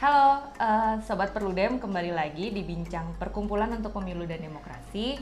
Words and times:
Halo 0.00 0.48
uh, 0.56 0.96
Sobat 1.04 1.28
Perludem, 1.36 1.76
kembali 1.76 2.16
lagi 2.16 2.48
di 2.48 2.64
Bincang 2.64 3.20
Perkumpulan 3.20 3.68
untuk 3.68 3.92
Pemilu 3.92 4.24
dan 4.24 4.40
Demokrasi. 4.40 5.20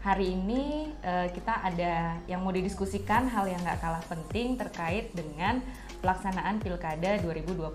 Hari 0.00 0.32
ini 0.32 0.88
uh, 1.04 1.28
kita 1.28 1.60
ada 1.60 2.16
yang 2.24 2.40
mau 2.40 2.48
didiskusikan 2.48 3.28
hal 3.28 3.44
yang 3.52 3.60
gak 3.60 3.84
kalah 3.84 4.00
penting 4.08 4.56
terkait 4.56 5.12
dengan 5.12 5.60
pelaksanaan 6.00 6.56
Pilkada 6.56 7.20
2020. 7.20 7.68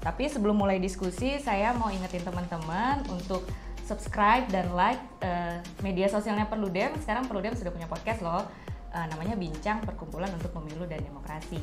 Tapi 0.00 0.24
sebelum 0.32 0.56
mulai 0.56 0.80
diskusi, 0.80 1.36
saya 1.44 1.76
mau 1.76 1.92
ingetin 1.92 2.24
teman-teman 2.24 3.04
untuk 3.12 3.44
subscribe 3.84 4.48
dan 4.48 4.72
like 4.72 5.04
uh, 5.20 5.60
media 5.84 6.08
sosialnya 6.08 6.48
Perludem. 6.48 6.96
Sekarang 7.04 7.28
Perludem 7.28 7.52
sudah 7.52 7.68
punya 7.68 7.84
podcast 7.84 8.24
loh, 8.24 8.48
uh, 8.96 9.06
namanya 9.12 9.36
Bincang 9.36 9.84
Perkumpulan 9.84 10.32
untuk 10.32 10.56
Pemilu 10.56 10.88
dan 10.88 11.04
Demokrasi. 11.04 11.60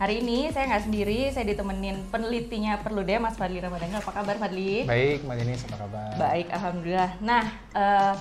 Hari 0.00 0.24
ini 0.24 0.48
saya 0.48 0.64
nggak 0.64 0.84
sendiri, 0.88 1.28
saya 1.28 1.44
ditemenin 1.44 2.08
penelitinya 2.08 2.80
Perludem, 2.80 3.20
Mas 3.20 3.36
Fadli 3.36 3.60
Ramadhan. 3.60 4.00
Apa 4.00 4.16
kabar 4.16 4.40
Fadli? 4.40 4.88
Baik, 4.88 5.28
Mbak 5.28 5.36
Denis, 5.44 5.60
apa 5.68 5.76
kabar? 5.76 6.10
Baik, 6.16 6.48
Alhamdulillah. 6.56 7.10
Nah, 7.20 7.44
uh, 7.76 8.16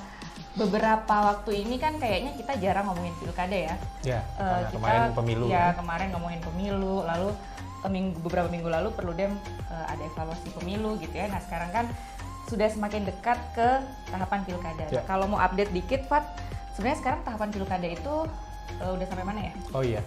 beberapa 0.60 1.16
waktu 1.32 1.64
ini 1.64 1.80
kan 1.80 1.96
kayaknya 1.96 2.36
kita 2.36 2.60
jarang 2.60 2.84
ngomongin 2.92 3.16
pilkada 3.24 3.56
ya. 3.56 3.76
Ya, 4.04 4.20
uh, 4.36 4.68
kita, 4.68 4.76
kemarin 4.76 5.02
pemilu. 5.16 5.46
Ya, 5.48 5.56
ya, 5.56 5.68
kemarin 5.80 6.08
ngomongin 6.12 6.42
pemilu, 6.44 6.96
lalu 7.08 7.30
minggu, 7.88 8.18
beberapa 8.28 8.52
minggu 8.52 8.68
lalu 8.68 8.92
Perludem 8.92 9.32
uh, 9.72 9.86
ada 9.88 10.04
evaluasi 10.04 10.52
pemilu 10.60 11.00
gitu 11.00 11.16
ya. 11.16 11.32
Nah, 11.32 11.40
sekarang 11.48 11.72
kan 11.72 11.86
sudah 12.52 12.68
semakin 12.68 13.08
dekat 13.08 13.40
ke 13.56 13.70
tahapan 14.12 14.44
pilkada. 14.44 14.84
Ya. 14.92 15.00
Kalau 15.08 15.32
mau 15.32 15.40
update 15.40 15.72
dikit, 15.72 16.12
Fat, 16.12 16.28
sebenarnya 16.76 17.00
sekarang 17.00 17.24
tahapan 17.24 17.56
pilkada 17.56 17.88
itu 17.88 18.28
uh, 18.84 18.92
udah 19.00 19.06
sampai 19.08 19.24
mana 19.24 19.48
ya? 19.48 19.54
Oh 19.72 19.80
iya. 19.80 20.04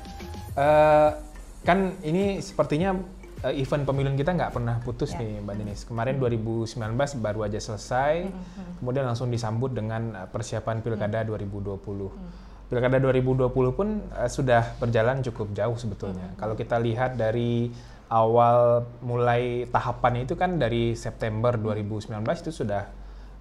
Uh, 0.53 1.32
kan 1.63 1.95
ini 2.03 2.43
sepertinya 2.43 2.99
uh, 3.43 3.55
event 3.55 3.85
pemilu 3.87 4.15
kita 4.15 4.35
nggak 4.35 4.53
pernah 4.55 4.79
putus 4.83 5.15
ya. 5.15 5.23
nih 5.23 5.43
Mbak 5.43 5.55
Denis. 5.59 5.81
Kemarin 5.87 6.15
2019 6.19 7.23
baru 7.23 7.41
aja 7.47 7.59
selesai, 7.59 8.27
mm 8.27 8.33
-hmm. 8.33 8.73
kemudian 8.83 9.05
langsung 9.07 9.29
disambut 9.31 9.75
dengan 9.75 10.15
eh, 10.15 10.29
persiapan 10.31 10.83
Pilkada 10.83 11.23
mm 11.23 11.35
-hmm. 11.35 11.51
2020. 11.79 12.11
Mm. 12.11 12.31
Pilkada 12.73 12.97
2020 13.05 13.79
pun 13.79 13.89
uh, 14.17 14.31
sudah 14.31 14.75
berjalan 14.79 15.21
cukup 15.23 15.53
jauh 15.53 15.77
sebetulnya. 15.77 16.27
Mm 16.27 16.33
-hmm. 16.35 16.41
Kalau 16.41 16.55
kita 16.59 16.77
lihat 16.83 17.19
dari 17.19 17.71
awal 18.13 18.85
mulai 19.01 19.65
tahapannya 19.69 20.29
itu 20.29 20.37
kan 20.37 20.61
dari 20.61 20.93
September 20.99 21.57
2019 21.57 22.13
itu 22.45 22.53
sudah 22.53 22.85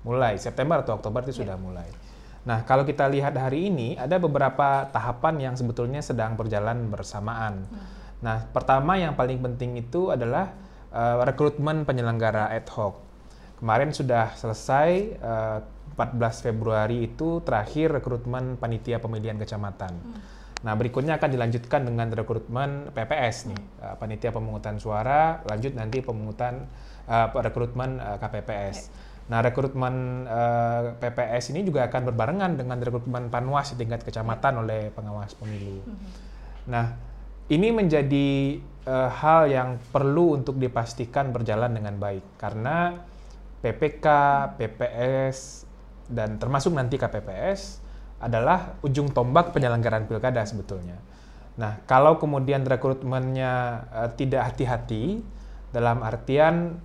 mulai, 0.02 0.38
September 0.42 0.82
atau 0.82 0.98
Oktober 0.98 1.22
itu 1.26 1.36
yeah. 1.36 1.42
sudah 1.45 1.58
mulai. 1.62 1.90
Nah, 2.42 2.66
kalau 2.66 2.82
kita 2.82 3.06
lihat 3.06 3.38
hari 3.38 3.70
ini 3.70 4.02
ada 4.02 4.17
beberapa 4.17 4.90
tahapan 4.90 5.38
yang 5.38 5.54
sebetulnya 5.54 6.02
sedang 6.02 6.34
berjalan 6.34 6.90
bersamaan. 6.90 7.70
Mm 7.70 8.01
Nah, 8.22 8.45
pertama 8.53 8.95
yang 9.02 9.17
paling 9.17 9.41
penting 9.41 9.81
itu 9.81 10.14
adalah 10.14 10.53
uh, 10.94 11.25
rekrutmen 11.25 11.83
penyelenggara 11.83 12.53
ad 12.53 12.69
hoc. 12.69 13.02
Kemarin 13.61 13.94
sudah 13.94 14.33
selesai 14.33 14.89
uh, 15.22 15.61
eh, 15.61 16.02
14 16.02 16.49
Februari 16.49 17.05
itu 17.05 17.45
terakhir 17.45 17.94
rekrutmen 17.94 18.58
panitia 18.58 18.97
pemilihan 18.97 19.38
kecamatan. 19.38 19.94
Hmm. 19.94 20.17
Nah, 20.66 20.73
berikutnya 20.73 21.22
akan 21.22 21.30
dilanjutkan 21.30 21.86
dengan 21.86 22.09
rekrutmen 22.09 22.89
PPS 22.89 23.53
nih, 23.53 23.61
uh, 23.86 23.95
panitia 24.02 24.33
pemungutan 24.33 24.81
suara, 24.81 25.45
lanjut 25.45 25.77
nanti 25.77 26.02
pemungutan 26.02 26.66
uh, 27.05 27.30
rekrutmen 27.38 28.02
uh, 28.02 28.17
KPPS. 28.17 28.77
Okay. 28.89 29.09
Nah, 29.30 29.39
rekrutmen 29.45 30.25
uh, 30.25 30.97
PPS 30.97 31.53
ini 31.53 31.61
juga 31.61 31.86
akan 31.86 32.09
berbarengan 32.14 32.58
dengan 32.58 32.81
rekrutmen 32.81 33.30
Panwas 33.30 33.77
di 33.77 33.86
tingkat 33.86 34.02
kecamatan 34.02 34.66
oleh 34.66 34.89
pengawas 34.89 35.38
pemilu. 35.38 35.86
Hmm. 35.86 35.97
Nah, 36.66 37.11
ini 37.52 37.68
menjadi 37.76 38.58
uh, 38.88 39.12
hal 39.12 39.52
yang 39.52 39.70
perlu 39.92 40.40
untuk 40.40 40.56
dipastikan 40.56 41.36
berjalan 41.36 41.76
dengan 41.76 42.00
baik 42.00 42.40
karena 42.40 42.96
PPK, 43.60 44.08
PPS 44.56 45.68
dan 46.08 46.40
termasuk 46.40 46.72
nanti 46.72 46.96
KPPS 46.96 47.84
adalah 48.24 48.80
ujung 48.82 49.12
tombak 49.12 49.52
penyelenggaraan 49.52 50.08
pilkada 50.08 50.42
sebetulnya. 50.48 50.95
Nah, 51.60 51.84
kalau 51.84 52.16
kemudian 52.16 52.64
rekrutmennya 52.64 53.86
uh, 53.92 54.10
tidak 54.16 54.54
hati-hati 54.54 55.20
dalam 55.76 56.00
artian 56.02 56.80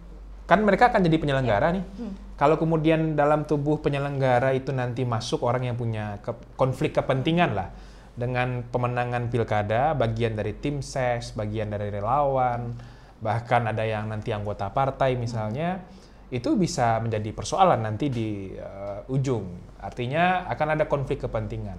kan 0.47 0.63
mereka 0.63 0.91
akan 0.91 1.07
jadi 1.07 1.17
penyelenggara 1.23 1.71
ya. 1.71 1.77
nih. 1.79 1.85
Hmm. 2.03 2.13
Kalau 2.37 2.61
kemudian 2.61 3.17
dalam 3.17 3.49
tubuh 3.49 3.81
penyelenggara 3.81 4.53
itu 4.53 4.75
nanti 4.75 5.07
masuk 5.07 5.47
orang 5.47 5.71
yang 5.71 5.77
punya 5.79 6.21
ke 6.21 6.35
konflik 6.59 6.93
kepentingan 6.93 7.57
lah 7.57 7.71
dengan 8.17 8.65
pemenangan 8.65 9.29
pilkada, 9.29 9.93
bagian 9.93 10.35
dari 10.35 10.57
tim 10.57 10.81
ses, 10.81 11.37
bagian 11.37 11.69
dari 11.69 11.93
relawan, 11.93 12.73
bahkan 13.21 13.69
ada 13.69 13.85
yang 13.85 14.09
nanti 14.09 14.33
anggota 14.33 14.73
partai 14.73 15.21
misalnya, 15.21 15.85
itu 16.33 16.57
bisa 16.57 16.99
menjadi 17.05 17.31
persoalan 17.37 17.85
nanti 17.85 18.09
di 18.09 18.57
uh, 18.57 19.05
ujung. 19.13 19.77
Artinya 19.79 20.49
akan 20.49 20.69
ada 20.75 20.85
konflik 20.89 21.23
kepentingan. 21.29 21.79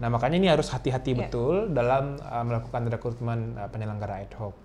Nah 0.00 0.08
makanya 0.10 0.40
ini 0.40 0.48
harus 0.50 0.72
hati-hati 0.72 1.14
yeah. 1.14 1.20
betul 1.28 1.70
dalam 1.70 2.18
uh, 2.18 2.42
melakukan 2.42 2.90
rekrutmen 2.90 3.54
uh, 3.60 3.68
penyelenggara 3.68 4.24
ad 4.24 4.34
hoc. 4.40 4.56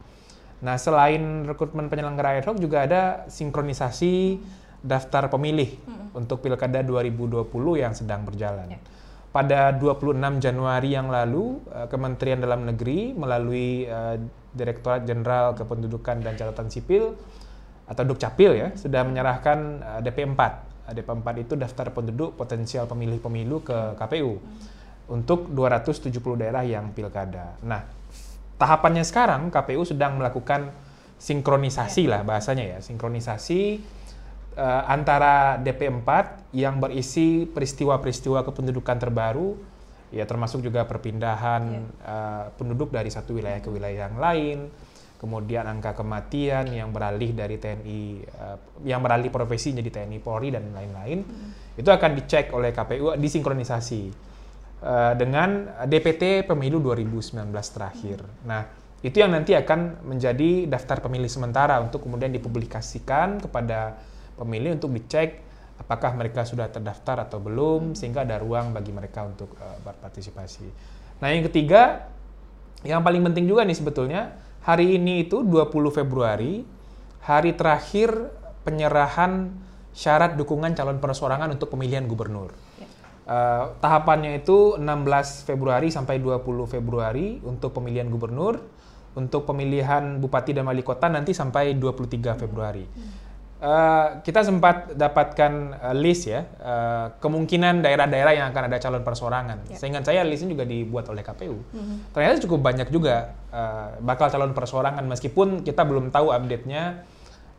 Nah 0.64 0.80
selain 0.80 1.46
rekrutmen 1.46 1.92
penyelenggara 1.92 2.42
ad 2.42 2.48
hoc 2.48 2.58
juga 2.58 2.88
ada 2.88 3.02
sinkronisasi 3.28 4.40
daftar 4.82 5.28
pemilih 5.28 5.78
mm 5.78 5.84
-hmm. 5.84 6.20
untuk 6.24 6.40
pilkada 6.40 6.80
2020 6.82 7.52
yang 7.76 7.92
sedang 7.92 8.24
berjalan. 8.24 8.80
Yeah 8.80 8.98
pada 9.30 9.78
26 9.78 10.18
Januari 10.42 10.98
yang 10.98 11.14
lalu, 11.14 11.62
eh, 11.70 11.86
Kementerian 11.86 12.42
Dalam 12.42 12.66
Negeri 12.66 13.14
melalui 13.14 13.86
uh, 13.86 14.18
Direktorat 14.50 15.06
Jenderal 15.06 15.54
Kependudukan 15.54 16.26
dan 16.26 16.34
Catatan 16.34 16.74
Sipil 16.74 17.14
atau 17.86 18.04
Dukcapil 18.06 18.58
ya 18.58 18.70
sudah 18.74 19.06
menyerahkan 19.06 19.58
uh, 19.82 19.98
eh, 20.02 20.10
DP4. 20.10 20.42
DP4 20.90 21.28
itu 21.46 21.54
daftar 21.54 21.94
penduduk 21.94 22.34
potensial 22.34 22.90
pemilih 22.90 23.22
pemilu 23.22 23.62
ke 23.62 23.94
KPU 23.94 24.42
untuk 25.14 25.46
270 25.54 26.10
daerah 26.42 26.66
yang 26.66 26.90
pilkada. 26.98 27.54
Nah, 27.62 27.86
tahapannya 28.58 29.06
sekarang 29.06 29.54
KPU 29.54 29.86
sedang 29.86 30.18
melakukan 30.18 30.74
sinkronisasi 31.22 32.10
lah 32.10 32.26
bahasanya 32.26 32.66
ya, 32.66 32.78
sinkronisasi 32.82 33.78
uh, 34.60 34.84
antara 34.92 35.56
DP4 35.64 36.10
yang 36.52 36.84
berisi 36.84 37.48
peristiwa-peristiwa 37.48 38.44
kependudukan 38.44 38.98
terbaru, 39.00 39.56
ya 40.12 40.28
termasuk 40.28 40.60
juga 40.60 40.84
perpindahan 40.84 41.64
yeah. 41.64 41.80
Iya. 41.80 41.88
uh, 42.04 42.44
penduduk 42.60 42.92
dari 42.92 43.08
satu 43.08 43.40
wilayah 43.40 43.64
ke 43.64 43.70
wilayah 43.72 44.12
yang 44.12 44.20
lain, 44.20 44.58
kemudian 45.20 45.64
angka 45.68 45.96
kematian 45.96 46.68
yang 46.72 46.92
beralih 46.92 47.32
dari 47.32 47.56
TNI, 47.56 48.02
uh, 48.36 48.56
eh, 48.56 48.58
yang 48.92 49.00
beralih 49.00 49.32
profesi 49.32 49.72
jadi 49.72 49.88
TNI 49.88 50.20
Polri 50.20 50.52
dan 50.52 50.68
lain-lain, 50.76 51.24
mm. 51.24 51.80
itu 51.80 51.90
akan 51.90 52.12
dicek 52.20 52.52
oleh 52.52 52.76
KPU 52.76 53.16
disinkronisasi 53.16 54.02
uh, 54.84 55.14
dengan 55.16 55.80
DPT 55.88 56.44
Pemilu 56.48 56.84
2019 56.84 57.48
terakhir. 57.52 58.20
Mm. 58.24 58.44
Nah 58.48 58.64
itu 59.00 59.16
yang 59.24 59.32
nanti 59.32 59.56
akan 59.56 60.04
menjadi 60.04 60.68
daftar 60.68 61.00
pemilih 61.00 61.32
sementara 61.32 61.80
untuk 61.80 62.04
kemudian 62.04 62.36
dipublikasikan 62.36 63.40
kepada 63.40 63.96
pemilih 64.40 64.80
untuk 64.80 64.96
dicek 64.96 65.44
apakah 65.80 66.16
mereka 66.16 66.44
sudah 66.44 66.68
terdaftar 66.68 67.28
atau 67.28 67.40
belum 67.40 67.96
sehingga 67.96 68.28
ada 68.28 68.40
ruang 68.40 68.76
bagi 68.76 68.92
mereka 68.92 69.28
untuk 69.28 69.56
uh, 69.60 69.80
berpartisipasi. 69.84 70.68
Nah, 71.24 71.28
yang 71.32 71.44
ketiga 71.48 72.12
yang 72.84 73.04
paling 73.04 73.24
penting 73.28 73.48
juga 73.48 73.68
nih 73.68 73.76
sebetulnya 73.76 74.40
hari 74.64 74.96
ini 74.96 75.28
itu 75.28 75.44
20 75.44 75.72
Februari 75.92 76.64
hari 77.24 77.52
terakhir 77.56 78.32
penyerahan 78.64 79.52
syarat 79.92 80.40
dukungan 80.40 80.76
calon 80.76 81.00
persorangan 81.04 81.52
untuk 81.52 81.76
pemilihan 81.76 82.08
gubernur. 82.08 82.56
Uh, 83.30 83.78
tahapannya 83.78 84.42
itu 84.42 84.80
16 84.82 85.46
Februari 85.46 85.94
sampai 85.94 86.18
20 86.18 86.42
Februari 86.66 87.38
untuk 87.46 87.78
pemilihan 87.78 88.10
gubernur, 88.10 88.58
untuk 89.14 89.46
pemilihan 89.46 90.18
bupati 90.18 90.58
dan 90.58 90.66
wali 90.66 90.82
kota 90.82 91.14
nanti 91.14 91.38
sampai 91.38 91.78
23 91.78 92.42
Februari. 92.42 92.90
Hmm. 92.90 93.29
Uh, 93.60 94.24
kita 94.24 94.40
sempat 94.40 94.96
dapatkan 94.96 95.84
uh, 95.84 95.92
list 95.92 96.32
ya 96.32 96.48
uh, 96.64 97.12
kemungkinan 97.20 97.84
daerah-daerah 97.84 98.32
yang 98.32 98.48
akan 98.56 98.72
ada 98.72 98.80
calon 98.80 99.04
persorangan. 99.04 99.68
Yeah. 99.68 99.76
Seingat 99.76 100.08
saya 100.08 100.24
listnya 100.24 100.56
juga 100.56 100.64
dibuat 100.64 101.12
oleh 101.12 101.20
KPU. 101.20 101.60
Mm-hmm. 101.60 102.16
Ternyata 102.16 102.40
cukup 102.48 102.64
banyak 102.64 102.88
juga 102.88 103.36
uh, 103.52 104.00
bakal 104.00 104.32
calon 104.32 104.56
persorangan 104.56 105.04
meskipun 105.04 105.68
kita 105.68 105.84
belum 105.84 106.08
tahu 106.08 106.32
update-nya 106.32 107.04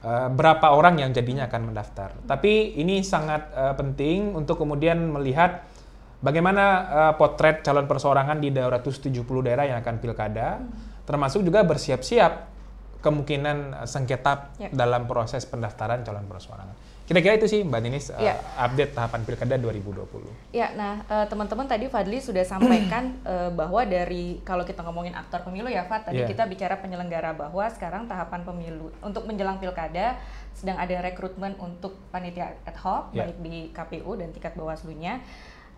uh, 0.01 0.33
berapa 0.33 0.73
orang 0.73 1.05
yang 1.05 1.13
jadinya 1.13 1.53
akan 1.53 1.69
mendaftar. 1.69 2.17
Mm-hmm. 2.17 2.29
Tapi 2.33 2.53
ini 2.81 3.05
sangat 3.05 3.53
uh, 3.53 3.77
penting 3.77 4.33
untuk 4.33 4.57
kemudian 4.57 5.05
melihat 5.05 5.69
bagaimana 6.25 6.65
uh, 6.89 7.13
potret 7.21 7.61
calon 7.61 7.85
persorangan 7.85 8.41
di 8.41 8.49
270 8.49 9.21
daerah 9.45 9.69
yang 9.69 9.85
akan 9.85 10.01
pilkada, 10.01 10.65
mm-hmm. 10.65 11.05
termasuk 11.05 11.45
juga 11.45 11.61
bersiap-siap 11.61 12.50
kemungkinan 13.01 13.85
sengketa 13.89 14.53
ya. 14.61 14.69
dalam 14.73 15.09
proses 15.09 15.45
pendaftaran 15.49 16.05
calon 16.05 16.25
persorangan. 16.29 16.77
Kira-kira 17.11 17.43
itu 17.43 17.51
sih 17.51 17.67
Mbak 17.67 17.81
Ninis 17.83 18.15
ya. 18.15 18.39
uh, 18.39 18.71
update 18.71 18.95
tahapan 18.95 19.27
Pilkada 19.27 19.59
2020. 19.59 20.55
Ya, 20.55 20.71
nah 20.79 21.03
uh, 21.11 21.27
teman-teman 21.27 21.67
tadi 21.67 21.91
Fadli 21.91 22.23
sudah 22.23 22.47
sampaikan 22.47 23.19
uh, 23.27 23.51
bahwa 23.59 23.83
dari 23.83 24.39
kalau 24.47 24.63
kita 24.63 24.87
ngomongin 24.87 25.19
aktor 25.19 25.43
pemilu 25.43 25.67
ya 25.67 25.83
Fad, 25.91 26.07
tadi 26.07 26.23
yeah. 26.23 26.31
kita 26.31 26.47
bicara 26.47 26.79
penyelenggara 26.79 27.35
bahwa 27.35 27.67
sekarang 27.67 28.07
tahapan 28.07 28.47
pemilu 28.47 28.95
untuk 29.03 29.27
menjelang 29.27 29.59
Pilkada 29.59 30.23
sedang 30.55 30.79
ada 30.79 31.03
rekrutmen 31.03 31.59
untuk 31.59 31.99
panitia 32.15 32.55
ad 32.63 32.79
hoc 32.79 33.11
Ya. 33.11 33.27
baik 33.27 33.43
di 33.43 33.75
KPU 33.75 34.15
dan 34.15 34.31
tingkat 34.31 34.55
Bawaslu-nya. 34.55 35.19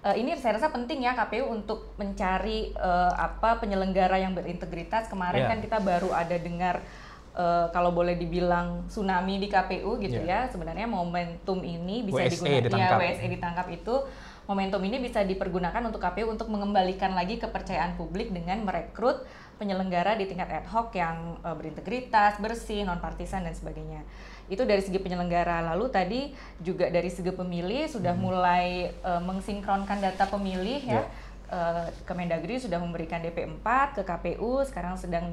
Eh, 0.03 0.19
ini 0.19 0.35
saya 0.35 0.59
rasa 0.59 0.75
penting 0.75 1.07
ya 1.07 1.15
KPU 1.15 1.47
untuk 1.47 1.95
mencari 1.95 2.75
eh, 2.75 3.13
apa 3.15 3.63
penyelenggara 3.63 4.19
yang 4.19 4.35
berintegritas. 4.35 5.07
Kemarin 5.07 5.47
Ya. 5.47 5.49
kan 5.49 5.59
kita 5.63 5.79
baru 5.79 6.11
ada 6.11 6.35
dengar 6.35 6.83
eh, 7.32 7.67
kalau 7.70 7.90
boleh 7.90 8.14
dibilang 8.14 8.84
tsunami 8.87 9.37
di 9.37 9.49
KPU 9.49 9.96
gitu 9.99 10.20
Ya. 10.20 10.46
ya. 10.46 10.52
Sebenarnya 10.52 10.84
momentum 10.84 11.61
ini 11.61 12.02
bisa 12.02 12.23
WSE 12.23 12.32
digunakan 12.37 12.64
ditangkap. 12.69 12.99
ya 12.99 13.08
WSE 13.08 13.26
ditangkap 13.29 13.67
itu 13.69 13.94
momentum 14.43 14.82
ini 14.82 14.99
bisa 14.99 15.23
dipergunakan 15.23 15.82
untuk 15.87 16.02
KPU 16.02 16.26
untuk 16.29 16.50
mengembalikan 16.50 17.14
lagi 17.14 17.38
kepercayaan 17.38 17.94
publik 17.94 18.34
dengan 18.34 18.61
merekrut 18.62 19.23
penyelenggara 19.55 20.19
di 20.19 20.26
tingkat 20.26 20.50
ad 20.50 20.67
hoc 20.67 20.90
yang 20.93 21.38
eh, 21.40 21.55
berintegritas, 21.55 22.37
bersih, 22.37 22.82
non 22.82 22.99
partisan 22.99 23.46
dan 23.46 23.55
sebagainya. 23.55 24.02
Itu 24.50 24.67
dari 24.67 24.82
segi 24.82 24.99
penyelenggara. 24.99 25.62
Lalu 25.73 25.87
tadi 25.88 26.20
juga 26.58 26.90
dari 26.90 27.08
segi 27.08 27.31
pemilih 27.31 27.87
sudah 27.87 28.12
mulai 28.12 28.90
eh, 28.90 29.23
mensinkronkan 29.23 30.02
data 30.02 30.26
pemilih 30.26 30.82
ya. 30.82 30.94
Ya. 30.99 31.02
Eh, 31.49 31.87
Kemendagri 32.02 32.58
sudah 32.58 32.81
memberikan 32.81 33.20
DP4 33.20 33.67
ke 33.94 34.02
KPU, 34.02 34.64
sekarang 34.64 34.96
sedang 34.96 35.31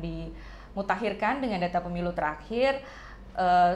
dimutakhirkan 0.73 1.41
dengan 1.41 1.61
data 1.63 1.79
pemilu 1.81 2.13
terakhir. 2.13 2.81
Eh, 3.37 3.73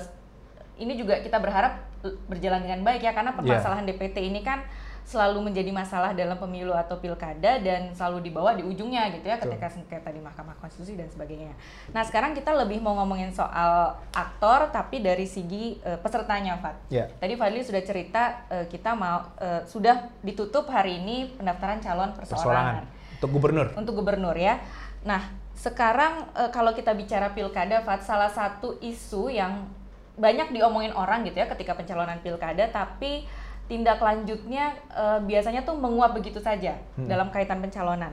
ini 0.81 0.97
juga 0.97 1.21
kita 1.21 1.37
berharap 1.37 1.85
berjalan 2.27 2.65
dengan 2.65 2.81
baik 2.83 3.05
ya 3.05 3.15
karena 3.15 3.31
permasalahan 3.31 3.87
DPT 3.87 4.27
ini 4.27 4.43
kan 4.43 4.65
selalu 5.03 5.51
menjadi 5.51 5.67
masalah 5.75 6.15
dalam 6.15 6.39
pemilu 6.39 6.71
atau 6.71 6.95
pilkada 6.95 7.59
dan 7.59 7.91
selalu 7.91 8.31
dibawa 8.31 8.55
di 8.55 8.63
ujungnya 8.63 9.11
gitu 9.11 9.27
ya 9.27 9.35
ketika 9.35 9.67
sengketa 9.67 10.09
di 10.15 10.23
Mahkamah 10.23 10.55
Konstitusi 10.63 10.95
dan 10.95 11.11
sebagainya. 11.11 11.51
Nah 11.91 12.07
sekarang 12.07 12.31
kita 12.31 12.55
lebih 12.55 12.79
mau 12.79 12.95
ngomongin 13.03 13.35
soal 13.35 13.99
aktor 14.15 14.71
tapi 14.71 15.03
dari 15.03 15.27
segi 15.27 15.77
eh, 15.83 15.99
pesertanya 15.99 16.55
Fat. 16.63 16.87
Ya. 16.87 17.11
Tadi 17.19 17.35
Fadli 17.35 17.61
sudah 17.67 17.83
cerita 17.83 18.47
eh, 18.47 18.65
kita 18.71 18.95
mau 18.95 19.27
eh, 19.43 19.67
sudah 19.67 20.07
ditutup 20.23 20.71
hari 20.71 21.03
ini 21.03 21.35
pendaftaran 21.35 21.83
calon 21.83 22.15
Persoalangan 22.15 22.23
perseorangan 22.23 22.83
untuk 23.19 23.29
gubernur. 23.39 23.67
untuk 23.75 23.93
gubernur 23.99 24.35
ya. 24.39 24.63
Nah, 25.03 25.42
sekarang 25.53 26.27
eh, 26.33 26.49
kalau 26.49 26.73
kita 26.73 26.91
bicara 26.97 27.31
pilkada, 27.31 27.81
Fat, 27.85 28.03
salah 28.03 28.29
satu 28.29 28.77
isu 28.81 29.29
yang 29.31 29.65
banyak 30.13 30.53
diomongin 30.53 30.93
orang 30.93 31.25
gitu 31.25 31.41
ya 31.41 31.49
ketika 31.49 31.73
pencalonan 31.73 32.21
pilkada, 32.21 32.69
tapi 32.69 33.25
tindak 33.65 33.97
lanjutnya 34.03 34.75
eh, 34.91 35.19
biasanya 35.23 35.63
tuh 35.63 35.79
menguap 35.79 36.13
begitu 36.13 36.37
saja 36.43 36.77
dalam 36.97 37.31
kaitan 37.31 37.63
pencalonan. 37.63 38.11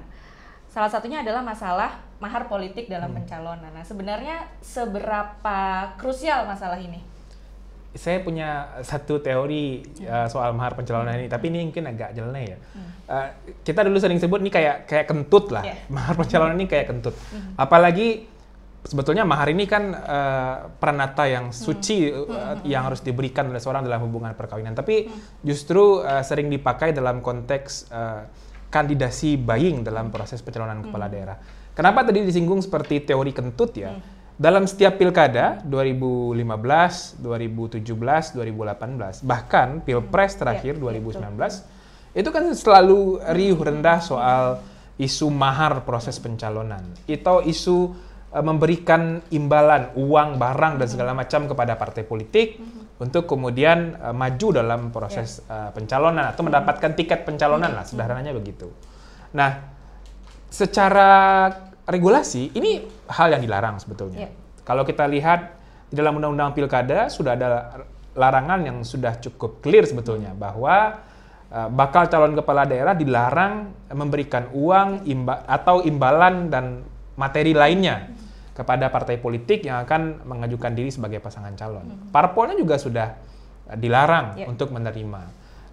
Salah 0.71 0.87
satunya 0.87 1.27
adalah 1.27 1.43
masalah 1.43 1.99
mahar 2.23 2.47
politik 2.47 2.87
dalam 2.87 3.11
pencalonan. 3.11 3.75
Nah, 3.75 3.83
sebenarnya 3.83 4.47
seberapa 4.63 5.59
krusial 5.99 6.47
masalah 6.47 6.79
ini? 6.79 7.10
Saya 7.91 8.23
punya 8.23 8.79
satu 8.87 9.19
teori 9.19 9.83
uh, 10.07 10.31
soal 10.31 10.55
mahar 10.55 10.79
pencalonan 10.79 11.19
ini, 11.19 11.27
tapi 11.27 11.51
ini 11.51 11.67
mungkin 11.67 11.91
agak 11.91 12.15
jelek 12.15 12.47
ya. 12.47 12.59
Uh, 13.11 13.29
kita 13.67 13.83
dulu 13.83 13.99
sering 13.99 14.23
sebut 14.23 14.39
ini 14.39 14.51
kayak 14.55 14.87
kayak 14.87 15.11
kentut 15.11 15.51
lah. 15.51 15.67
Yeah. 15.67 15.79
Mahar 15.91 16.15
pencalonan 16.15 16.55
ini 16.55 16.71
kayak 16.71 16.87
kentut. 16.87 17.19
Apalagi 17.59 18.31
sebetulnya 18.87 19.27
mahar 19.27 19.51
ini 19.51 19.67
kan 19.67 19.91
uh, 19.91 20.71
pranata 20.79 21.27
yang 21.27 21.51
suci 21.51 22.15
uh, 22.15 22.63
yang 22.63 22.87
harus 22.87 23.03
diberikan 23.03 23.51
oleh 23.51 23.59
seorang 23.59 23.83
dalam 23.83 24.07
hubungan 24.07 24.39
perkawinan. 24.39 24.79
Tapi 24.79 25.11
justru 25.43 26.01
uh, 26.07 26.23
sering 26.23 26.47
dipakai 26.47 26.95
dalam 26.95 27.19
konteks 27.19 27.91
uh, 27.91 28.23
kandidasi 28.71 29.35
buying 29.35 29.83
dalam 29.83 30.15
proses 30.15 30.39
pencalonan 30.47 30.79
kepala 30.87 31.11
daerah. 31.11 31.37
Kenapa 31.75 32.07
tadi 32.07 32.23
disinggung 32.23 32.63
seperti 32.63 33.03
teori 33.03 33.35
kentut 33.35 33.75
ya? 33.75 33.99
Dalam 34.41 34.65
setiap 34.65 34.97
pilkada 34.97 35.61
2015, 35.69 37.21
2017, 37.21 37.85
2018, 38.41 39.21
bahkan 39.29 39.85
pilpres 39.85 40.33
terakhir 40.41 40.81
2019 40.81 42.17
itu 42.17 42.29
kan 42.33 42.49
selalu 42.49 43.21
riuh 43.37 43.61
rendah 43.61 44.01
soal 44.01 44.65
isu 44.97 45.29
mahar 45.29 45.85
proses 45.85 46.17
pencalonan. 46.17 46.81
Itu 47.05 47.45
isu 47.45 47.93
eh, 48.33 48.41
memberikan 48.41 49.21
imbalan 49.29 49.93
uang, 50.01 50.41
barang 50.41 50.81
dan 50.81 50.89
segala 50.89 51.13
macam 51.13 51.45
kepada 51.45 51.77
partai 51.77 52.09
politik 52.09 52.57
untuk 52.97 53.29
kemudian 53.29 53.93
eh, 53.93 54.15
maju 54.17 54.49
dalam 54.57 54.89
proses 54.89 55.45
eh, 55.53 55.69
pencalonan 55.69 56.33
atau 56.33 56.49
mendapatkan 56.49 56.97
tiket 56.97 57.29
pencalonan 57.29 57.77
lah, 57.77 57.85
sederhananya 57.85 58.33
begitu. 58.33 58.73
Nah, 59.37 59.69
secara 60.49 61.13
regulasi 61.91 62.55
ini 62.55 62.87
hal 63.11 63.35
yang 63.35 63.43
dilarang 63.43 63.77
sebetulnya. 63.83 64.27
Iya. 64.27 64.31
Kalau 64.63 64.87
kita 64.87 65.05
lihat 65.11 65.59
di 65.91 65.99
dalam 65.99 66.23
undang-undang 66.23 66.55
pilkada 66.55 67.11
sudah 67.11 67.35
ada 67.35 67.49
larangan 68.15 68.63
yang 68.63 68.79
sudah 68.87 69.19
cukup 69.19 69.59
clear 69.59 69.83
sebetulnya 69.83 70.31
bahwa 70.35 71.03
uh, 71.51 71.69
bakal 71.71 72.07
calon 72.07 72.39
kepala 72.39 72.63
daerah 72.67 72.95
dilarang 72.95 73.75
memberikan 73.91 74.47
uang 74.55 75.07
imba 75.11 75.43
atau 75.51 75.83
imbalan 75.83 76.47
dan 76.47 76.87
materi 77.19 77.51
lainnya 77.55 78.11
kepada 78.55 78.91
partai 78.91 79.19
politik 79.19 79.67
yang 79.67 79.83
akan 79.83 80.23
mengajukan 80.27 80.75
diri 80.75 80.91
sebagai 80.95 81.19
pasangan 81.19 81.55
calon. 81.59 82.11
Parpolnya 82.15 82.55
juga 82.59 82.77
sudah 82.79 83.09
dilarang 83.79 84.39
Iya. 84.39 84.47
untuk 84.51 84.75
menerima. 84.75 85.23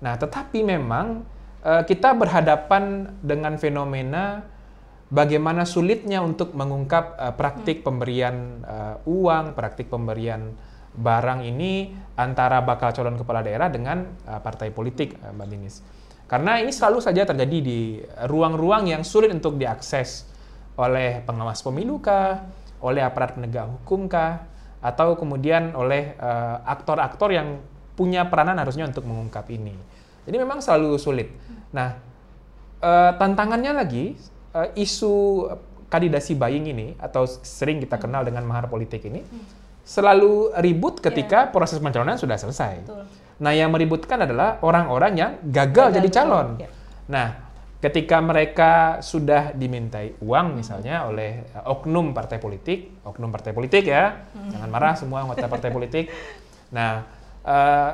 Nah, 0.01 0.13
tetapi 0.17 0.61
memang 0.61 1.25
uh, 1.65 1.83
kita 1.85 2.13
berhadapan 2.13 3.09
dengan 3.21 3.57
fenomena 3.57 4.45
bagaimana 5.07 5.63
sulitnya 5.63 6.19
untuk 6.19 6.51
mengungkap 6.55 7.05
uh, 7.15 7.33
praktik 7.35 7.83
pemberian 7.83 8.63
uh, 8.63 8.95
uang, 9.07 9.55
praktik 9.55 9.87
pemberian 9.87 10.55
barang 10.97 11.45
ini 11.45 11.93
antara 12.17 12.63
bakal 12.65 12.89
calon 12.91 13.15
kepala 13.15 13.45
daerah 13.45 13.69
dengan 13.69 14.03
uh, 14.27 14.39
partai 14.41 14.73
politik, 14.73 15.15
uh, 15.21 15.31
Mbak 15.31 15.47
Dinis. 15.47 15.75
Karena 16.27 16.59
ini 16.59 16.75
selalu 16.75 16.99
saja 16.99 17.23
terjadi 17.23 17.57
di 17.63 18.03
ruang-ruang 18.27 18.91
yang 18.91 19.07
sulit 19.07 19.31
untuk 19.31 19.55
diakses 19.55 20.27
oleh 20.75 21.23
pengawas 21.23 21.63
pemilu 21.63 22.03
kah, 22.03 22.43
oleh 22.83 22.99
aparat 22.99 23.39
penegak 23.39 23.63
hukum 23.63 24.11
kah, 24.11 24.43
atau 24.83 25.15
kemudian 25.15 25.71
oleh 25.71 26.19
uh, 26.19 26.59
aktor-aktor 26.67 27.31
yang 27.31 27.63
punya 27.97 28.29
peranan 28.29 28.61
harusnya 28.61 28.85
untuk 28.85 29.09
mengungkap 29.09 29.47
ini. 29.49 29.73
Jadi 30.27 30.37
memang 30.37 30.61
selalu 30.61 30.99
sulit. 31.01 31.33
Nah, 31.73 31.97
eh, 32.77 33.11
tantangannya 33.17 33.73
lagi 33.73 34.13
eh, 34.55 34.69
isu 34.79 35.47
kandidasi 35.87 36.35
buying 36.35 36.67
ini 36.67 36.87
atau 36.99 37.23
sering 37.27 37.79
kita 37.79 37.95
kenal 37.95 38.27
dengan 38.27 38.43
mahar 38.43 38.67
politik 38.67 39.07
ini 39.07 39.23
selalu 39.87 40.51
ribut 40.59 40.99
ketika 40.99 41.47
proses 41.47 41.79
pencalonan 41.79 42.19
sudah 42.19 42.35
selesai. 42.35 42.83
Betul. 42.83 43.07
Nah, 43.39 43.53
yang 43.55 43.71
meributkan 43.71 44.19
adalah 44.19 44.59
orang-orang 44.59 45.13
yang 45.15 45.31
gagal, 45.47 45.93
Gagal 45.93 45.95
jadi 46.01 46.09
calon. 46.11 46.47
ya. 46.59 46.69
Nah, 47.07 47.27
ketika 47.79 48.17
mereka 48.19 48.99
sudah 48.99 49.55
dimintai 49.55 50.17
uang 50.19 50.59
misalnya 50.59 51.07
oleh 51.07 51.47
eh, 51.47 51.63
oknum 51.71 52.11
partai 52.11 52.41
politik, 52.41 52.99
oknum 53.07 53.31
partai 53.31 53.55
politik 53.55 53.87
ya, 53.87 54.27
jangan 54.51 54.67
marah 54.67 54.93
semua 54.99 55.23
anggota 55.23 55.47
partai 55.47 55.71
politik. 55.71 56.11
Nah, 56.75 57.07
eh, 57.47 57.91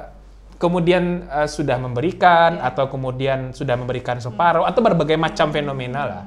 kemudian 0.57 1.29
eh, 1.29 1.45
sudah 1.51 1.77
memberikan 1.77 2.57
atau 2.57 2.89
kemudian 2.89 3.53
sudah 3.53 3.77
memberikan 3.77 4.17
separuh 4.17 4.65
atau 4.65 4.81
berbagai 4.81 5.19
macam 5.19 5.53
fenomena 5.53 6.01
lah. 6.09 6.23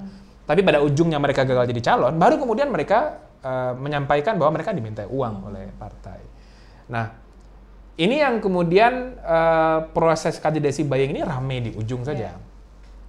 Tapi 0.47 0.63
pada 0.63 0.79
ujungnya 0.79 1.19
mereka 1.19 1.43
gagal 1.43 1.67
jadi 1.75 1.83
calon, 1.93 2.15
baru 2.17 2.39
kemudian 2.39 2.71
mereka 2.71 3.19
eh, 3.43 3.75
menyampaikan 3.75 4.39
bahwa 4.39 4.57
mereka 4.57 4.71
dimintai 4.71 5.11
uang 5.11 5.51
oleh 5.51 5.67
partai. 5.75 6.23
Nah, 6.87 7.11
ini 7.99 8.23
yang 8.23 8.39
kemudian 8.39 9.19
eh, 9.19 9.79
proses 9.91 10.39
kandidasi 10.39 10.87
buying 10.87 11.11
ini 11.19 11.27
rame 11.27 11.67
di 11.67 11.71
ujung 11.75 12.07
saja. 12.07 12.39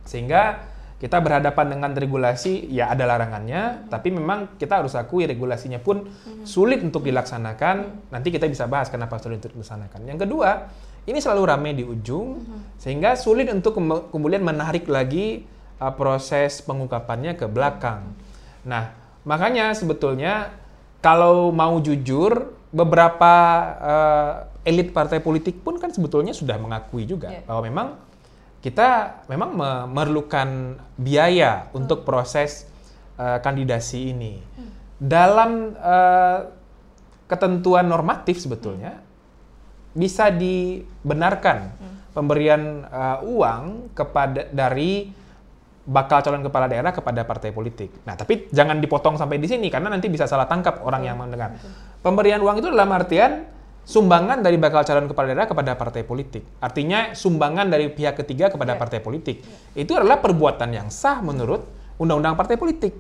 Sehingga 0.02 0.74
kita 0.98 1.22
berhadapan 1.22 1.78
dengan 1.78 1.94
regulasi, 1.94 2.74
ya 2.74 2.90
ada 2.90 3.06
larangannya, 3.06 3.86
tapi 3.86 4.10
memang 4.10 4.58
kita 4.58 4.82
harus 4.82 4.98
akui 4.98 5.30
regulasinya 5.30 5.78
pun 5.78 6.10
sulit 6.42 6.82
untuk 6.82 7.06
dilaksanakan. 7.06 8.10
Nanti 8.10 8.34
kita 8.34 8.50
bisa 8.50 8.66
bahas 8.66 8.90
kenapa 8.90 9.22
sulit 9.22 9.38
untuk 9.46 9.62
dilaksanakan. 9.62 10.10
Yang 10.10 10.26
kedua, 10.26 10.74
ini 11.06 11.22
selalu 11.22 11.44
rame 11.46 11.70
di 11.78 11.86
ujung, 11.86 12.42
sehingga 12.82 13.14
sulit 13.14 13.46
untuk 13.54 13.78
kemu- 13.78 14.10
kemudian 14.10 14.42
menarik 14.42 14.90
lagi 14.90 15.46
uh, 15.80 15.94
proses 15.94 16.62
pengungkapannya 16.66 17.38
ke 17.38 17.46
belakang. 17.50 18.14
Nah, 18.68 18.92
makanya 19.24 19.72
sebetulnya 19.74 20.54
kalau 21.02 21.54
mau 21.54 21.78
jujur, 21.80 22.58
beberapa 22.68 23.34
uh, 23.80 24.32
elit 24.68 24.92
partai 24.92 25.24
politik 25.24 25.64
pun 25.64 25.80
kan 25.80 25.88
sebetulnya 25.96 26.36
sudah 26.36 26.60
mengakui 26.60 27.08
juga 27.08 27.32
Iya. 27.32 27.48
bahwa 27.48 27.62
memang 27.64 27.88
kita 28.60 29.24
memang 29.32 29.56
memerlukan 29.56 30.76
biaya 31.00 31.72
untuk 31.72 32.04
proses 32.04 32.68
uh, 33.16 33.40
kandidasi 33.40 34.12
ini. 34.12 34.44
Dalam 34.98 35.78
uh, 35.78 36.52
ketentuan 37.30 37.88
normatif 37.88 38.42
sebetulnya 38.44 39.00
bisa 39.96 40.28
dibenarkan 40.34 41.72
pemberian 42.12 42.84
uh, 42.90 43.22
uang 43.24 43.94
kepada 43.94 44.50
dari 44.50 45.14
bakal 45.88 46.20
calon 46.20 46.44
kepala 46.44 46.68
daerah 46.68 46.92
kepada 46.92 47.24
partai 47.24 47.56
politik. 47.56 48.04
Nah, 48.04 48.20
tapi 48.20 48.52
jangan 48.52 48.84
dipotong 48.84 49.16
sampai 49.16 49.40
di 49.40 49.48
sini 49.48 49.72
karena 49.72 49.88
nanti 49.88 50.12
bisa 50.12 50.28
salah 50.28 50.44
tangkap 50.44 50.84
orang 50.84 51.08
yang 51.08 51.16
mendengar. 51.16 51.56
Pemberian 52.04 52.44
uang 52.44 52.60
itu 52.60 52.68
dalam 52.68 52.92
artian 52.92 53.48
sumbangan 53.88 54.44
dari 54.44 54.60
bakal 54.60 54.84
calon 54.84 55.08
kepala 55.08 55.32
daerah 55.32 55.48
kepada 55.48 55.80
partai 55.80 56.04
politik. 56.04 56.44
Artinya 56.60 57.16
sumbangan 57.16 57.72
dari 57.72 57.88
pihak 57.88 58.20
ketiga 58.20 58.52
kepada 58.52 58.76
Yeah. 58.76 58.82
partai 58.84 59.00
politik. 59.00 59.40
Itu 59.72 59.96
adalah 59.96 60.20
perbuatan 60.20 60.76
yang 60.76 60.92
sah 60.92 61.24
menurut 61.24 61.64
undang-undang 61.96 62.36
partai 62.36 62.60
politik. 62.60 62.92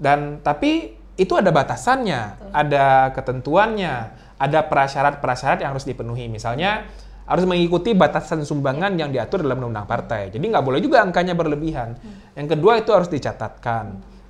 Dan 0.00 0.40
tapi 0.40 0.96
itu 1.20 1.36
ada 1.36 1.52
batasannya, 1.52 2.50
ada 2.56 3.12
ketentuannya, 3.12 3.94
ada 4.40 4.60
prasyarat-prasyarat 4.64 5.60
yang 5.60 5.76
harus 5.76 5.84
dipenuhi. 5.84 6.26
Misalnya 6.32 6.88
harus 7.24 7.44
mengikuti 7.48 7.96
batasan 7.96 8.44
sumbangan 8.44 8.94
yang 9.00 9.08
diatur 9.08 9.40
dalam 9.40 9.64
undang-undang 9.64 9.88
partai. 9.88 10.28
Jadi 10.28 10.44
nggak 10.44 10.64
boleh 10.64 10.80
juga 10.84 11.00
angkanya 11.00 11.32
berlebihan. 11.32 11.96
Yang 12.36 12.56
kedua 12.56 12.72
itu 12.80 12.90
harus 12.92 13.08
dicatatkan 13.08 13.84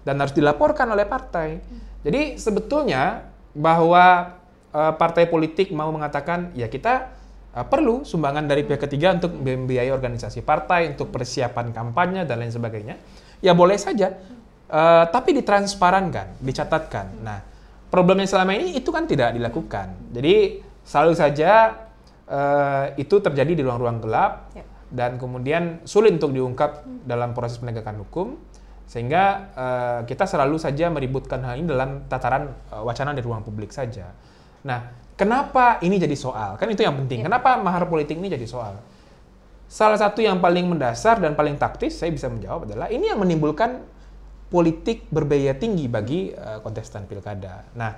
dan 0.07 0.15
harus 0.19 0.35
dilaporkan 0.35 0.91
oleh 0.95 1.05
partai. 1.05 1.59
Jadi 2.07 2.39
sebetulnya 2.39 3.27
bahwa 3.55 4.37
eh, 4.71 4.93
partai 4.95 5.27
politik 5.27 5.75
mau 5.75 5.91
mengatakan 5.91 6.55
ya 6.55 6.71
kita 6.71 7.11
eh, 7.55 7.67
perlu 7.67 8.07
sumbangan 8.07 8.47
dari 8.47 8.63
pihak 8.63 8.87
ketiga 8.87 9.19
untuk 9.19 9.35
membiayai 9.35 9.91
organisasi 9.91 10.47
partai, 10.47 10.95
untuk 10.95 11.11
persiapan 11.11 11.75
kampanye 11.75 12.23
dan 12.25 12.39
lain 12.39 12.55
sebagainya. 12.55 12.97
Ya 13.45 13.53
boleh 13.53 13.77
saja, 13.77 14.15
Eh, 14.65 15.05
tapi 15.13 15.37
ditransparankan, 15.37 16.41
dicatatkan. 16.41 17.21
Nah, 17.21 17.39
problemnya 17.93 18.25
selama 18.25 18.57
ini 18.57 18.75
itu 18.75 18.89
kan 18.89 19.05
tidak 19.05 19.37
dilakukan. 19.37 19.93
Jadi 20.11 20.65
selalu 20.83 21.15
saja 21.15 21.84
eh, 22.28 22.87
itu 22.97 23.21
terjadi 23.21 23.52
di 23.52 23.62
ruang-ruang 23.64 24.00
gelap 24.00 24.52
Ya. 24.57 24.64
dan 24.95 25.19
kemudian 25.19 25.83
sulit 25.85 26.14
untuk 26.16 26.31
diungkap 26.33 26.87
dalam 27.04 27.35
proses 27.35 27.59
penegakan 27.59 28.00
hukum 28.04 28.38
sehingga 28.85 29.23
eh, 29.57 30.00
kita 30.09 30.28
selalu 30.28 30.61
saja 30.61 30.93
meributkan 30.93 31.40
hal 31.45 31.57
ini 31.57 31.69
dalam 31.69 32.04
tataran 32.09 32.52
eh, 32.73 32.83
wacana 32.85 33.16
di 33.16 33.23
ruang 33.25 33.40
publik 33.45 33.73
saja. 33.73 34.12
Nah, 34.64 34.81
kenapa 35.16 35.81
ini 35.85 36.00
jadi 36.00 36.16
soal? 36.16 36.57
Kan 36.57 36.73
itu 36.73 36.85
yang 36.85 36.97
penting. 37.04 37.25
Ya. 37.25 37.33
Kenapa 37.33 37.57
mahar 37.61 37.88
politik 37.88 38.16
ini 38.16 38.33
jadi 38.33 38.45
soal? 38.49 38.76
Salah 39.64 39.97
satu 39.97 40.21
yang 40.21 40.38
paling 40.38 40.69
mendasar 40.69 41.19
dan 41.19 41.33
paling 41.35 41.57
taktis 41.57 41.97
saya 41.97 42.12
bisa 42.12 42.28
menjawab 42.28 42.69
adalah 42.69 42.93
ini 42.93 43.09
yang 43.11 43.19
menimbulkan 43.19 43.83
politik 44.52 45.09
berbiaya 45.11 45.57
tinggi 45.57 45.88
bagi 45.88 46.31
eh, 46.31 46.61
kontestan 46.62 47.09
pilkada. 47.09 47.64
Nah, 47.75 47.90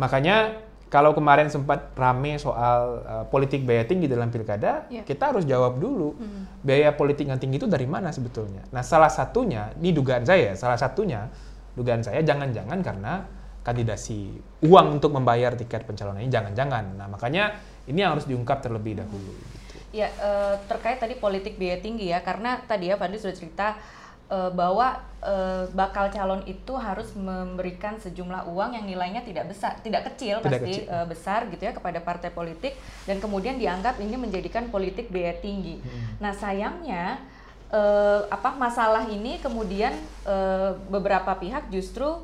makanya 0.00 0.56
kalau 0.92 1.16
kemarin 1.16 1.48
sempat 1.48 1.96
rame 1.96 2.36
soal 2.36 3.00
eh, 3.00 3.24
politik 3.32 3.64
biaya 3.64 3.88
tinggi 3.88 4.04
dalam 4.04 4.28
pilkada, 4.28 4.84
Ya. 4.92 5.00
kita 5.08 5.32
harus 5.32 5.48
jawab 5.48 5.80
dulu 5.80 6.12
biaya 6.60 6.92
politik 6.92 7.24
yang 7.32 7.40
tinggi 7.40 7.56
itu 7.56 7.64
dari 7.64 7.88
mana 7.88 8.12
sebetulnya. 8.12 8.60
Nah, 8.68 8.84
salah 8.84 9.08
satunya, 9.08 9.72
ini 9.80 9.96
dugaan 9.96 10.28
saya, 10.28 10.52
salah 10.52 10.76
satunya 10.76 11.32
dugaan 11.72 12.04
saya 12.04 12.20
jangan-jangan 12.20 12.84
karena 12.84 13.24
kandidasi 13.64 14.36
uang 14.68 15.00
untuk 15.00 15.16
membayar 15.16 15.56
tiket 15.56 15.88
pencalonan 15.88 16.20
ini 16.20 16.28
jangan-jangan. 16.28 17.00
Nah, 17.00 17.08
makanya 17.08 17.56
ini 17.88 18.04
yang 18.04 18.12
harus 18.12 18.28
diungkap 18.28 18.60
terlebih 18.60 19.00
dahulu. 19.00 19.32
Ya, 19.96 20.12
eh, 20.12 20.54
terkait 20.68 21.00
tadi 21.00 21.16
politik 21.16 21.56
biaya 21.56 21.80
tinggi 21.80 22.12
ya, 22.12 22.20
karena 22.20 22.60
tadi 22.68 22.92
ya 22.92 23.00
Fadli 23.00 23.16
sudah 23.16 23.32
cerita 23.32 23.80
eh, 24.28 24.50
bahwa 24.52 24.98
eh, 25.22 25.64
bakal 25.70 26.10
calon 26.10 26.42
itu 26.44 26.74
harus 26.74 27.14
memberikan 27.14 27.96
sejumlah 27.96 28.46
uang 28.46 28.74
yang 28.74 28.84
nilainya 28.84 29.22
tidak 29.22 29.50
besar, 29.50 29.78
tidak 29.80 30.06
kecil 30.12 30.38
Tidak 30.38 30.46
pasti 30.50 30.82
kecil. 30.82 30.90
eh, 30.90 31.06
besar 31.06 31.40
gitu 31.48 31.62
ya 31.62 31.72
kepada 31.72 31.98
partai 32.02 32.30
politik 32.30 32.74
dan 33.06 33.18
kemudian 33.18 33.56
dianggap 33.56 33.98
ini 33.98 34.14
menjadikan 34.14 34.66
politik 34.68 35.08
biaya 35.08 35.38
tinggi. 35.38 35.78
Nah, 36.18 36.34
sayangnya 36.34 37.22
eh, 37.70 38.20
apa 38.28 38.52
masalah 38.54 39.08
ini 39.08 39.38
kemudian 39.38 39.94
eh, 40.26 40.70
beberapa 40.90 41.32
pihak 41.38 41.70
justru 41.70 42.20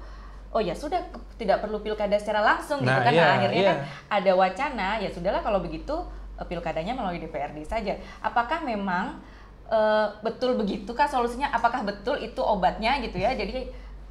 oh 0.48 0.62
ya 0.64 0.72
sudah 0.72 1.04
tidak 1.36 1.60
perlu 1.60 1.76
pilkada 1.78 2.16
secara 2.16 2.40
langsung 2.40 2.80
gitu 2.80 2.88
Nah, 2.88 3.04
kan 3.04 3.12
iya, 3.12 3.20
Nah, 3.20 3.32
akhirnya 3.36 3.60
iya. 3.62 3.68
kan 3.68 3.78
ada 4.08 4.32
wacana 4.32 4.88
ya 4.98 5.08
sudahlah 5.12 5.44
kalau 5.44 5.60
begitu 5.60 5.92
pilkadanya 6.38 6.94
melalui 6.94 7.18
DPRD 7.18 7.66
saja. 7.66 7.98
Apakah 8.22 8.62
memang 8.62 9.18
eh, 9.68 10.06
betul 10.24 10.56
begitu 10.56 10.90
kah 10.92 11.06
solusinya? 11.06 11.52
Apakah 11.52 11.84
betul 11.84 12.18
itu 12.20 12.40
obatnya 12.40 12.98
gitu 13.04 13.20
ya? 13.20 13.36
Jadi 13.36 13.68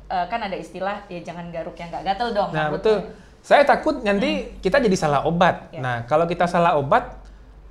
eh, 0.07 0.25
kan 0.29 0.39
ada 0.41 0.55
istilah 0.55 1.05
ya 1.09 1.19
jangan 1.21 1.49
garuk 1.49 1.75
yang 1.77 1.89
nggak 1.89 2.05
gatel 2.05 2.29
dong. 2.33 2.49
Nah, 2.53 2.69
rambutnya. 2.69 2.77
betul. 2.77 2.97
Saya 3.41 3.63
takut 3.63 4.03
nanti 4.03 4.59
kita 4.59 4.81
jadi 4.83 4.97
salah 4.97 5.23
obat. 5.23 5.71
Ya. 5.71 5.79
Nah, 5.79 5.95
kalau 6.05 6.27
kita 6.27 6.45
salah 6.45 6.75
obat 6.77 7.17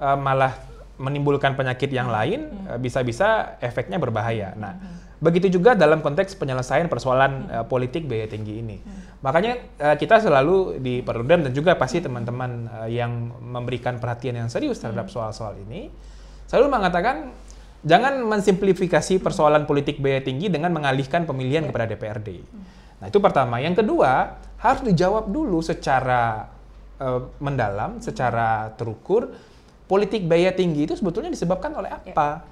eh, 0.03 0.19
malah 0.19 0.55
menimbulkan 0.97 1.53
penyakit 1.53 1.93
yang 1.93 2.09
lain, 2.09 2.49
eh, 2.73 2.79
bisa-bisa 2.81 3.61
efeknya 3.61 4.01
berbahaya. 4.01 4.57
Nah, 4.57 4.81
begitu 5.17 5.49
juga 5.49 5.73
dalam 5.73 6.05
konteks 6.05 6.37
penyelesaian 6.37 6.89
persoalan 6.93 7.49
eh, 7.49 7.65
politik 7.65 8.05
biaya 8.05 8.29
tinggi 8.29 8.61
ini. 8.61 8.77
Makanya 9.25 9.53
eh, 9.81 9.97
kita 9.97 10.21
selalu 10.21 10.81
di 10.81 11.01
Perludem 11.01 11.49
dan 11.49 11.53
juga 11.57 11.77
pasti 11.77 12.05
teman-teman 12.05 12.69
eh, 12.85 13.01
yang 13.01 13.33
memberikan 13.41 13.97
perhatian 13.97 14.37
yang 14.37 14.49
serius 14.53 14.81
terhadap 14.81 15.09
soal-soal 15.09 15.57
ini 15.57 15.89
selalu 16.47 16.71
mengatakan 16.71 17.33
jangan 17.83 18.23
mensimplifikasi 18.25 19.21
persoalan 19.21 19.69
politik 19.69 20.01
biaya 20.01 20.23
tinggi 20.25 20.49
dengan 20.49 20.73
mengalihkan 20.73 21.29
pemilihan 21.29 21.67
kepada 21.69 21.91
DPRD. 21.91 22.29
Nah, 23.03 23.07
itu 23.13 23.19
pertama. 23.21 23.61
Yang 23.61 23.85
kedua, 23.85 24.41
harus 24.57 24.83
dijawab 24.87 25.29
dulu 25.29 25.61
secara 25.61 26.49
eh, 26.97 27.21
mendalam, 27.43 28.01
secara 28.01 28.73
terukur, 28.79 29.29
politik 29.87 30.25
biaya 30.25 30.55
tinggi 30.55 30.89
itu 30.89 30.95
sebetulnya 30.97 31.31
disebabkan 31.31 31.75
oleh 31.77 31.91
apa? 31.93 32.43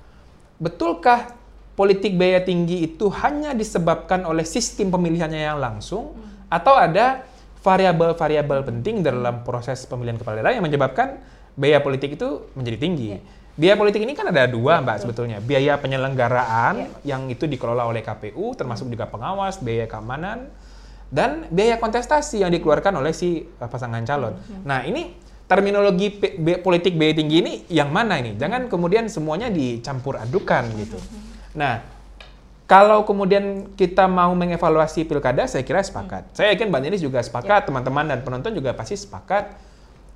Betulkah 0.60 1.34
politik 1.74 2.14
biaya 2.14 2.42
tinggi 2.42 2.86
itu 2.86 3.10
hanya 3.10 3.52
disebabkan 3.52 4.22
oleh 4.22 4.46
sistem 4.46 4.94
pemilihannya 4.94 5.42
yang 5.42 5.58
langsung 5.58 6.14
atau 6.46 6.78
ada 6.78 7.26
variabel-variabel 7.64 8.62
penting 8.62 9.02
dalam 9.02 9.42
proses 9.42 9.82
pemilihan 9.88 10.20
kepala 10.20 10.38
daerah 10.38 10.54
yang 10.54 10.64
menyebabkan 10.64 11.18
biaya 11.58 11.82
politik 11.82 12.14
itu 12.14 12.46
menjadi 12.54 12.78
tinggi? 12.78 13.06
Ya. 13.54 13.60
Biaya 13.60 13.74
politik 13.78 14.02
ini 14.02 14.18
kan 14.18 14.26
ada 14.34 14.50
dua, 14.50 14.82
Mbak, 14.82 15.06
sebetulnya. 15.06 15.38
Biaya 15.38 15.78
penyelenggaraan 15.78 16.74
Ya. 17.02 17.14
yang 17.14 17.30
itu 17.30 17.46
dikelola 17.46 17.86
oleh 17.86 18.02
KPU, 18.02 18.58
termasuk 18.58 18.90
juga 18.90 19.06
pengawas, 19.06 19.62
biaya 19.62 19.86
keamanan, 19.86 20.50
dan 21.14 21.46
biaya 21.54 21.78
kontestasi 21.78 22.42
yang 22.42 22.50
dikeluarkan 22.50 22.98
oleh 22.98 23.14
si 23.14 23.46
uh, 23.62 23.70
pasangan 23.70 24.02
calon. 24.02 24.34
Nah, 24.66 24.82
ini 24.82 25.14
terminologi 25.46 26.18
politik 26.58 26.98
biaya 26.98 27.14
tinggi 27.14 27.36
ini 27.38 27.52
yang 27.70 27.94
mana 27.94 28.18
ini? 28.18 28.34
Jangan 28.34 28.66
kemudian 28.66 29.06
semuanya 29.06 29.46
dicampur 29.46 30.18
adukan 30.18 30.66
gitu. 30.74 30.98
Nah, 31.54 31.78
kalau 32.64 33.04
kemudian 33.06 33.76
kita 33.76 34.08
mau 34.08 34.32
mengevaluasi 34.34 35.04
pilkada, 35.06 35.46
saya 35.46 35.62
kira 35.62 35.84
sepakat. 35.84 36.32
Saya 36.34 36.56
yakin 36.56 36.72
Mbak 36.72 36.80
Ninis 36.80 37.02
juga 37.04 37.20
sepakat, 37.22 37.68
teman-teman 37.68 38.08
dan 38.08 38.18
penonton 38.24 38.50
juga 38.56 38.74
pasti 38.74 38.96
sepakat 38.98 39.52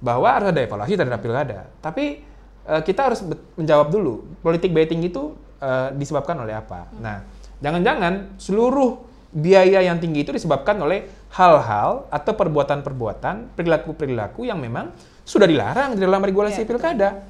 bahwa 0.01 0.27
harus 0.33 0.49
ada 0.51 0.65
evaluasi 0.65 0.97
terhadap 0.97 1.21
pilkada. 1.21 1.69
Tapi 1.85 2.25
eh, 2.69 2.83
kita 2.85 3.09
harus 3.09 3.25
menjawab 3.57 3.89
dulu, 3.89 4.39
politik 4.45 4.71
tinggi 4.87 5.09
itu 5.09 5.33
eh, 5.59 5.91
disebabkan 5.97 6.37
oleh 6.45 6.53
apa? 6.53 6.93
Nah, 7.01 7.25
jangan-jangan 7.65 8.37
seluruh 8.37 9.09
biaya 9.29 9.85
yang 9.85 10.01
tinggi 10.01 10.25
itu 10.25 10.33
disebabkan 10.33 10.81
oleh 10.81 11.05
hal-hal 11.37 12.09
atau 12.09 12.33
perbuatan-perbuatan, 12.33 13.53
perilaku-perilaku 13.53 14.49
yang 14.49 14.57
memang 14.57 14.93
sudah 15.29 15.45
dilarang 15.45 15.97
di 15.97 16.01
dalam 16.01 16.25
regulasi 16.25 16.65
betul. 16.65 16.81
pilkada. 16.81 17.29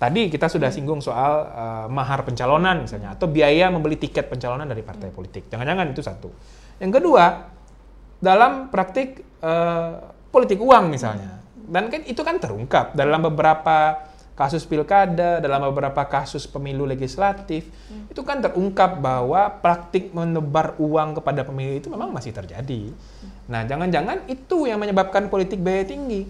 Tadi 0.00 0.32
kita 0.32 0.48
sudah 0.48 0.72
singgung 0.72 1.04
soal 1.04 1.32
eh, 1.50 1.86
mahar 1.90 2.24
pencalonan 2.24 2.86
misalnya 2.86 3.12
atau 3.18 3.28
biaya 3.28 3.68
membeli 3.68 4.00
tiket 4.00 4.30
pencalonan 4.30 4.64
dari 4.64 4.80
partai 4.80 5.10
politik. 5.12 5.50
Jangan-jangan 5.50 5.86
itu 5.92 6.02
satu. 6.02 6.28
Yang 6.80 7.02
kedua, 7.02 7.24
dalam 8.22 8.72
praktik 8.72 9.20
eh, 9.42 9.92
politik 10.30 10.62
uang 10.62 10.88
misalnya. 10.88 11.42
Dan 11.70 11.86
kan 11.86 12.02
itu 12.02 12.18
kan 12.26 12.38
terungkap 12.42 12.98
dalam 12.98 13.22
beberapa 13.30 14.09
kasus 14.40 14.64
pilkada, 14.64 15.36
dalam 15.36 15.68
beberapa 15.68 16.00
kasus 16.08 16.48
pemilu 16.48 16.88
legislatif, 16.88 17.68
itu 18.08 18.20
kan 18.24 18.40
terungkap 18.40 18.96
bahwa 18.96 19.52
praktik 19.60 20.16
menebar 20.16 20.80
uang 20.80 21.20
kepada 21.20 21.44
pemilih 21.44 21.84
itu 21.84 21.92
memang 21.92 22.08
masih 22.08 22.32
terjadi. 22.32 22.88
Nah, 23.52 23.68
jangan-jangan 23.68 24.24
itu 24.32 24.64
yang 24.64 24.80
menyebabkan 24.80 25.28
politik 25.28 25.60
biaya 25.60 25.84
tinggi. 25.84 26.24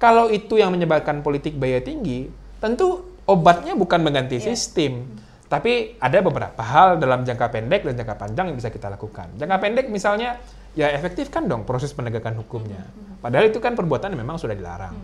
Kalau 0.00 0.32
itu 0.32 0.56
yang 0.56 0.72
menyebabkan 0.72 1.20
politik 1.20 1.60
biaya 1.60 1.84
tinggi, 1.84 2.32
tentu 2.64 3.04
obatnya 3.28 3.76
bukan 3.76 4.00
mengganti 4.00 4.40
Iya. 4.40 4.56
sistem, 4.56 5.20
tapi 5.52 6.00
ada 6.00 6.24
beberapa 6.24 6.64
hal 6.64 6.96
dalam 6.96 7.28
jangka 7.28 7.52
pendek 7.52 7.84
dan 7.84 7.92
jangka 8.00 8.16
panjang 8.16 8.48
yang 8.48 8.56
bisa 8.56 8.72
kita 8.72 8.88
lakukan. 8.88 9.36
Jangka 9.36 9.56
pendek 9.60 9.92
misalnya, 9.92 10.40
ya 10.72 10.88
efektifkan 10.88 11.44
dong 11.44 11.68
proses 11.68 11.92
penegakan 11.92 12.40
hukumnya. 12.40 12.88
Padahal 13.20 13.52
itu 13.52 13.60
kan 13.60 13.76
perbuatan 13.76 14.16
yang 14.16 14.24
memang 14.24 14.40
sudah 14.40 14.56
dilarang. 14.56 14.96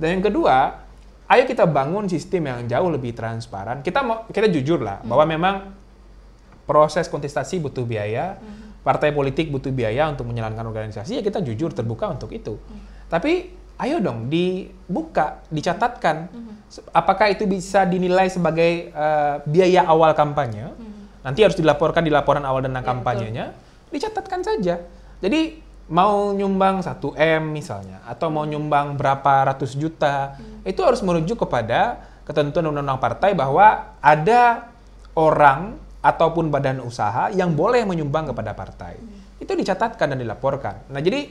Dan 0.00 0.08
yang 0.16 0.24
kedua, 0.24 0.87
ayo 1.28 1.44
kita 1.44 1.68
bangun 1.68 2.08
sistem 2.08 2.48
yang 2.48 2.60
jauh 2.64 2.88
lebih 2.88 3.12
transparan. 3.12 3.84
Kita 3.84 4.00
mau 4.00 4.24
kita 4.28 4.48
jujur 4.48 4.80
lah 4.80 5.04
bahwa 5.04 5.24
memang 5.28 5.54
proses 6.64 7.08
kontestasi 7.08 7.60
butuh 7.60 7.84
biaya, 7.84 8.40
partai 8.80 9.12
politik 9.12 9.52
butuh 9.52 9.72
biaya 9.72 10.08
untuk 10.08 10.28
menjalankan 10.28 10.64
organisasi, 10.68 11.20
ya 11.20 11.22
kita 11.24 11.44
jujur 11.44 11.72
terbuka 11.72 12.08
untuk 12.08 12.32
itu. 12.32 12.56
Tapi 13.08 13.52
ayo 13.80 14.00
dong 14.00 14.28
dibuka, 14.28 15.44
dicatatkan. 15.52 16.28
Apakah 16.92 17.32
itu 17.32 17.48
bisa 17.48 17.88
dinilai 17.88 18.28
sebagai 18.28 18.92
eh, 18.92 19.34
biaya 19.48 19.88
awal 19.88 20.12
kampanye? 20.12 20.68
Nanti 21.24 21.44
harus 21.44 21.56
dilaporkan 21.56 22.04
di 22.04 22.12
laporan 22.12 22.44
awal 22.44 22.64
dana 22.64 22.80
Ya, 22.80 22.84
kampanyenya, 22.84 23.46
dicatatkan 23.92 24.40
saja. 24.44 24.80
Jadi 25.20 25.60
mau 25.88 26.36
nyumbang 26.36 26.84
1 26.84 27.00
M 27.16 27.42
misalnya 27.48 28.04
atau 28.04 28.28
mau 28.28 28.44
nyumbang 28.44 28.92
berapa 29.00 29.48
ratus 29.52 29.72
juta 29.72 30.36
hmm. 30.36 30.47
Itu 30.64 30.80
harus 30.82 31.02
merujuk 31.04 31.42
kepada 31.46 32.02
ketentuan 32.24 32.68
undang-undang 32.68 33.00
partai 33.00 33.32
bahwa 33.32 33.96
ada 34.02 34.68
orang 35.16 35.80
ataupun 35.98 36.52
badan 36.52 36.78
usaha 36.84 37.32
yang 37.34 37.52
boleh 37.52 37.82
menyumbang 37.82 38.30
kepada 38.30 38.54
partai. 38.54 39.00
Hmm. 39.00 39.42
Itu 39.42 39.56
dicatatkan 39.56 40.14
dan 40.14 40.18
dilaporkan. 40.20 40.92
Nah, 40.92 41.00
jadi 41.02 41.30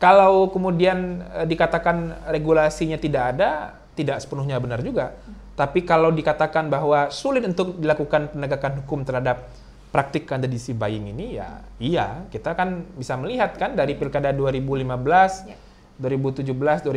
kalau 0.00 0.50
kemudian 0.50 1.22
e, 1.22 1.40
dikatakan 1.46 2.26
regulasinya 2.32 2.96
tidak 2.98 3.36
ada, 3.36 3.78
tidak 3.94 4.18
sepenuhnya 4.18 4.58
benar 4.58 4.82
juga. 4.82 5.14
Hmm. 5.14 5.54
Tapi 5.54 5.84
kalau 5.84 6.10
dikatakan 6.10 6.72
bahwa 6.72 7.12
sulit 7.12 7.44
untuk 7.44 7.78
dilakukan 7.78 8.32
penegakan 8.32 8.82
hukum 8.82 9.04
terhadap 9.04 9.46
praktik 9.90 10.24
kandidasi 10.24 10.72
buying 10.78 11.10
ini 11.10 11.42
ya 11.42 11.66
iya 11.82 12.22
kita 12.30 12.54
kan 12.54 12.86
bisa 12.94 13.18
melihat 13.18 13.58
kan 13.58 13.74
dari 13.74 13.98
pilkada 13.98 14.30
2015 14.30 14.86
ya. 15.50 15.58
2017 16.00 16.50
2018 16.50 16.88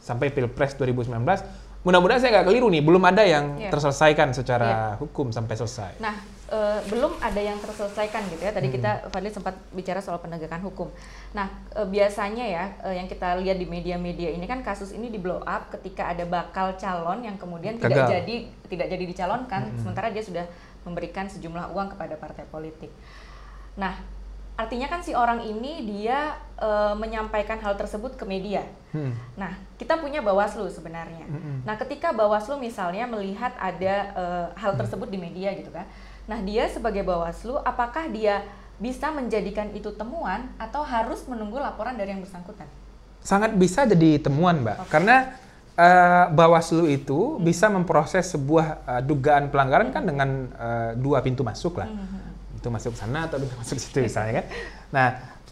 sampai 0.00 0.32
pilpres 0.32 0.74
2019 0.74 1.70
mudah-mudahan 1.80 2.20
saya 2.20 2.30
nggak 2.40 2.46
keliru 2.52 2.68
nih 2.68 2.82
belum 2.84 3.00
ada 3.08 3.24
yang 3.24 3.56
ya. 3.56 3.72
terselesaikan 3.72 4.36
secara 4.36 4.68
ya. 4.68 4.80
hukum 5.00 5.32
sampai 5.32 5.54
selesai 5.56 5.92
nah 5.96 6.12
e, 6.52 6.58
belum 6.92 7.16
ada 7.24 7.40
yang 7.40 7.56
terselesaikan 7.56 8.20
gitu 8.28 8.42
ya 8.44 8.52
tadi 8.52 8.68
hmm. 8.68 8.76
kita 8.76 8.90
Fadli 9.08 9.32
sempat 9.32 9.56
bicara 9.72 10.04
soal 10.04 10.20
penegakan 10.20 10.60
hukum 10.60 10.92
nah 11.32 11.48
e, 11.72 11.80
biasanya 11.88 12.44
ya 12.44 12.64
e, 12.84 13.00
yang 13.00 13.08
kita 13.08 13.40
lihat 13.40 13.56
di 13.56 13.64
media-media 13.64 14.28
ini 14.28 14.44
kan 14.44 14.60
kasus 14.60 14.92
ini 14.92 15.08
di 15.08 15.16
blow 15.16 15.40
up 15.40 15.72
ketika 15.72 16.12
ada 16.12 16.28
bakal 16.28 16.76
calon 16.76 17.24
yang 17.24 17.40
kemudian 17.40 17.80
Gagal. 17.80 17.88
tidak 17.88 18.04
jadi 18.12 18.36
tidak 18.68 18.86
jadi 18.92 19.04
dicalonkan 19.08 19.62
hmm. 19.72 19.78
sementara 19.80 20.12
dia 20.12 20.20
sudah 20.20 20.44
memberikan 20.84 21.28
sejumlah 21.28 21.76
uang 21.76 21.96
kepada 21.96 22.16
partai 22.16 22.44
politik. 22.48 22.88
Nah, 23.76 24.00
artinya 24.60 24.92
kan 24.92 25.00
si 25.00 25.16
orang 25.16 25.40
ini 25.40 25.88
dia 25.88 26.36
e, 26.60 26.68
menyampaikan 27.00 27.56
hal 27.64 27.80
tersebut 27.80 28.12
ke 28.20 28.28
media. 28.28 28.68
Hmm. 28.92 29.16
Nah, 29.40 29.56
kita 29.80 29.96
punya 29.96 30.20
Bawaslu 30.20 30.68
sebenarnya. 30.68 31.24
Hmm. 31.24 31.64
Nah, 31.64 31.80
ketika 31.80 32.12
Bawaslu 32.12 32.60
misalnya 32.60 33.08
melihat 33.08 33.56
ada 33.56 33.94
e, 34.12 34.24
hal 34.60 34.76
hmm. 34.76 34.80
tersebut 34.84 35.08
di 35.08 35.16
media 35.16 35.56
gitu 35.56 35.72
kan. 35.72 35.88
Nah, 36.28 36.44
dia 36.44 36.68
sebagai 36.68 37.00
Bawaslu 37.00 37.56
apakah 37.64 38.12
dia 38.12 38.44
bisa 38.76 39.08
menjadikan 39.08 39.72
itu 39.72 39.88
temuan 39.96 40.52
atau 40.60 40.84
harus 40.84 41.24
menunggu 41.24 41.56
laporan 41.56 41.96
dari 41.96 42.12
yang 42.12 42.20
bersangkutan? 42.20 42.68
Sangat 43.24 43.56
bisa 43.56 43.88
jadi 43.88 44.20
temuan, 44.20 44.60
Mbak. 44.60 44.76
Okay. 44.84 44.90
Karena 44.92 45.16
uh, 45.76 46.24
Bawaslu 46.32 46.84
itu 46.88 47.36
hmm. 47.36 47.44
bisa 47.44 47.72
memproses 47.72 48.28
sebuah 48.28 48.84
uh, 48.84 49.00
dugaan 49.00 49.48
pelanggaran 49.48 49.88
kan 49.88 50.04
dengan 50.04 50.52
uh, 50.52 50.90
dua 50.96 51.24
pintu 51.24 51.40
masuk 51.40 51.80
lah. 51.80 51.88
Hmm. 51.88 52.29
Pintu 52.60 52.76
masuk 52.76 52.92
sana 52.92 53.24
atau 53.24 53.40
pintu 53.40 53.56
masuk 53.56 53.80
situ 53.80 54.04
misalnya 54.04 54.44
kan. 54.44 54.46
Nah, 54.92 55.06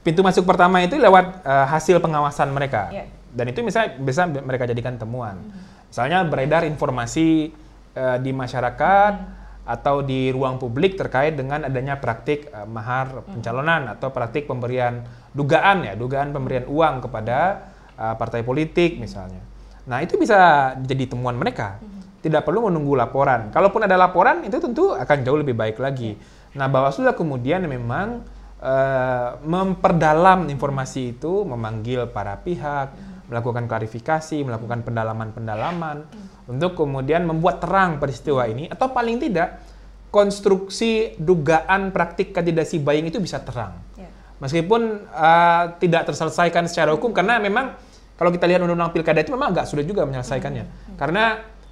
pintu 0.04 0.20
masuk 0.20 0.44
pertama 0.44 0.84
itu 0.84 1.00
lewat 1.00 1.40
uh, 1.40 1.64
hasil 1.72 2.04
pengawasan 2.04 2.52
mereka. 2.52 2.92
Yeah. 2.92 3.08
Dan 3.32 3.48
itu 3.48 3.64
misalnya 3.64 3.96
bisa 3.96 4.28
mereka 4.28 4.68
jadikan 4.68 5.00
temuan. 5.00 5.40
Hmm. 5.40 5.88
Misalnya 5.88 6.28
beredar 6.28 6.68
informasi 6.68 7.56
uh, 7.96 8.20
di 8.20 8.36
masyarakat 8.36 9.12
hmm. 9.16 9.72
atau 9.72 10.04
di 10.04 10.28
ruang 10.36 10.60
publik 10.60 11.00
terkait 11.00 11.32
dengan 11.32 11.64
adanya 11.64 11.96
praktik 11.96 12.52
uh, 12.52 12.68
mahar 12.68 13.24
pencalonan 13.24 13.88
atau 13.96 14.12
praktik 14.12 14.44
pemberian 14.44 15.00
dugaan 15.32 15.88
ya, 15.88 15.96
dugaan 15.96 16.36
pemberian 16.36 16.68
uang 16.68 17.08
kepada 17.08 17.68
uh, 17.96 18.14
partai 18.20 18.44
politik 18.44 19.00
misalnya. 19.00 19.40
Nah, 19.88 20.04
itu 20.04 20.20
bisa 20.20 20.72
jadi 20.84 21.08
temuan 21.08 21.40
mereka. 21.40 21.80
Mhm. 21.80 22.20
Tidak 22.20 22.44
perlu 22.44 22.68
menunggu 22.68 22.92
laporan. 22.92 23.48
Kalaupun 23.48 23.88
ada 23.88 23.96
laporan, 23.96 24.44
itu 24.44 24.60
tentu 24.60 24.92
akan 24.92 25.24
jauh 25.24 25.40
lebih 25.40 25.56
baik 25.56 25.80
lagi. 25.80 26.18
Nah, 26.56 26.66
Bawaslu 26.70 27.08
kemudian 27.12 27.66
memang 27.68 28.24
uh, 28.62 29.36
memperdalam 29.42 30.48
informasi 30.48 31.18
itu, 31.18 31.44
memanggil 31.44 32.08
para 32.08 32.40
pihak, 32.40 32.94
mhm. 32.94 33.32
melakukan 33.32 33.64
klarifikasi, 33.68 34.38
melakukan 34.44 34.86
pendalaman-pendalaman, 34.86 36.08
mhm. 36.08 36.52
untuk 36.56 36.78
kemudian 36.78 37.28
membuat 37.28 37.60
terang 37.60 38.00
peristiwa 38.00 38.48
ini, 38.48 38.70
atau 38.70 38.88
paling 38.92 39.20
tidak, 39.20 39.60
konstruksi 40.08 41.20
dugaan 41.20 41.92
praktik 41.92 42.32
kandidasi 42.32 42.80
buying 42.80 43.12
itu 43.12 43.20
bisa 43.20 43.44
terang. 43.44 43.76
Ya. 44.00 44.08
Meskipun 44.40 45.04
uh, 45.12 45.76
tidak 45.76 46.08
terselesaikan 46.08 46.64
secara 46.64 46.96
hukum, 46.96 47.12
karena 47.12 47.36
memang 47.36 47.76
kalau 48.18 48.34
kita 48.34 48.50
lihat 48.50 48.64
undang-undang 48.64 48.90
pilkada 48.90 49.22
itu 49.22 49.30
memang 49.30 49.54
agak 49.54 49.68
sulit 49.70 49.86
juga 49.86 50.08
menyelesaikannya. 50.08 50.64
Hmm. 50.64 50.74
hmm. 50.74 50.96
Karena 50.98 51.24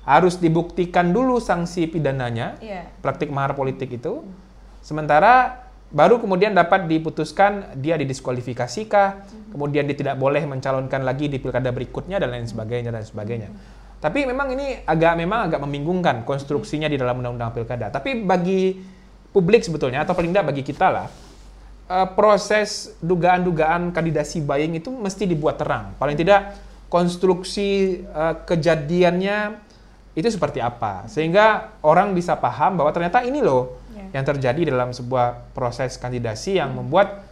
harus 0.07 0.39
dibuktikan 0.39 1.11
dulu 1.11 1.43
sanksi 1.43 1.91
pidananya, 1.91 2.63
yeah. 2.63 2.87
praktik 3.03 3.33
mahar 3.33 3.59
politik 3.59 3.91
itu. 3.91 4.23
Hmm. 4.23 4.46
Sementara 4.87 5.67
baru 5.91 6.23
kemudian 6.23 6.55
dapat 6.55 6.87
diputuskan 6.87 7.75
dia 7.83 7.99
didiskualifikasikah, 7.99 9.27
kemudian 9.51 9.83
dia 9.91 9.99
tidak 9.99 10.15
boleh 10.15 10.47
mencalonkan 10.47 11.03
lagi 11.03 11.27
di 11.27 11.43
pilkada 11.43 11.75
berikutnya 11.75 12.23
dan 12.23 12.31
lain 12.31 12.47
sebagainya 12.47 12.95
dan 12.95 13.03
sebagainya. 13.03 13.51
Tapi 13.99 14.23
memang 14.23 14.55
ini 14.55 14.79
agak 14.87 15.19
memang 15.19 15.51
agak 15.51 15.59
membingungkan 15.59 16.23
konstruksinya 16.23 16.87
di 16.87 16.95
dalam 16.95 17.19
undang-undang 17.19 17.51
pilkada. 17.51 17.91
Tapi 17.91 18.23
bagi 18.23 18.79
publik 19.35 19.67
sebetulnya 19.67 20.07
atau 20.07 20.15
paling 20.15 20.31
tidak 20.31 20.55
bagi 20.55 20.63
kita 20.63 20.87
lah, 20.87 21.11
uh, 21.91 22.07
proses 22.15 22.95
dugaan-dugaan 23.03 23.91
kandidasi 23.91 24.47
buying 24.47 24.79
itu 24.79 24.95
mesti 24.95 25.27
dibuat 25.27 25.59
terang. 25.59 25.99
Paling 25.99 26.15
tidak 26.15 26.55
konstruksi 26.87 28.01
uh, 28.15 28.39
kejadiannya 28.47 29.59
itu 30.15 30.29
seperti 30.31 30.63
apa 30.63 31.11
sehingga 31.11 31.75
orang 31.83 32.15
bisa 32.15 32.39
paham 32.39 32.79
bahwa 32.79 32.95
ternyata 32.95 33.27
ini 33.27 33.43
loh. 33.43 33.83
Yang 34.13 34.25
terjadi 34.27 34.75
dalam 34.75 34.91
sebuah 34.91 35.55
proses 35.55 35.97
kandidasi 35.97 36.59
yang 36.59 36.75
hmm. 36.75 36.79
membuat 36.85 37.27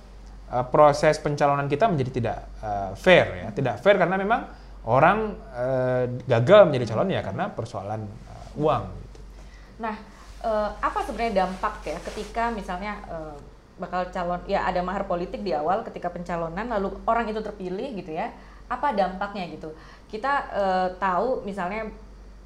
uh, 0.50 0.66
proses 0.66 1.18
pencalonan 1.20 1.66
kita 1.66 1.90
menjadi 1.90 2.10
tidak 2.10 2.38
uh, 2.62 2.92
fair 2.94 3.44
ya 3.44 3.48
tidak 3.52 3.82
fair 3.82 3.98
karena 3.98 4.16
memang 4.18 4.46
orang 4.84 5.38
uh, 5.52 6.04
gagal 6.28 6.68
menjadi 6.68 6.94
calon 6.94 7.08
ya 7.10 7.20
karena 7.24 7.48
persoalan 7.52 8.04
uh, 8.04 8.60
uang. 8.60 8.84
Gitu. 8.88 9.20
Nah 9.80 9.96
uh, 10.44 10.70
apa 10.78 11.00
sebenarnya 11.02 11.48
dampak 11.48 11.74
ya 11.88 11.98
ketika 12.12 12.52
misalnya 12.52 13.00
uh, 13.08 13.37
bakal 13.80 14.06
calon 14.14 14.38
ya 14.46 14.62
ada 14.68 14.84
mahar 14.87 15.02
politik 15.08 15.42
di 15.42 15.50
awal 15.50 15.82
ketika 15.82 16.06
pencalonan 16.12 16.70
lalu 16.70 16.94
orang 17.10 17.26
itu 17.26 17.42
terpilih 17.42 17.90
gitu 17.98 18.14
ya 18.14 18.30
apa 18.70 18.94
dampaknya 18.94 19.50
gitu 19.50 19.74
kita 20.06 20.32
uh, 20.54 20.88
tahu 21.02 21.42
misalnya 21.42 21.90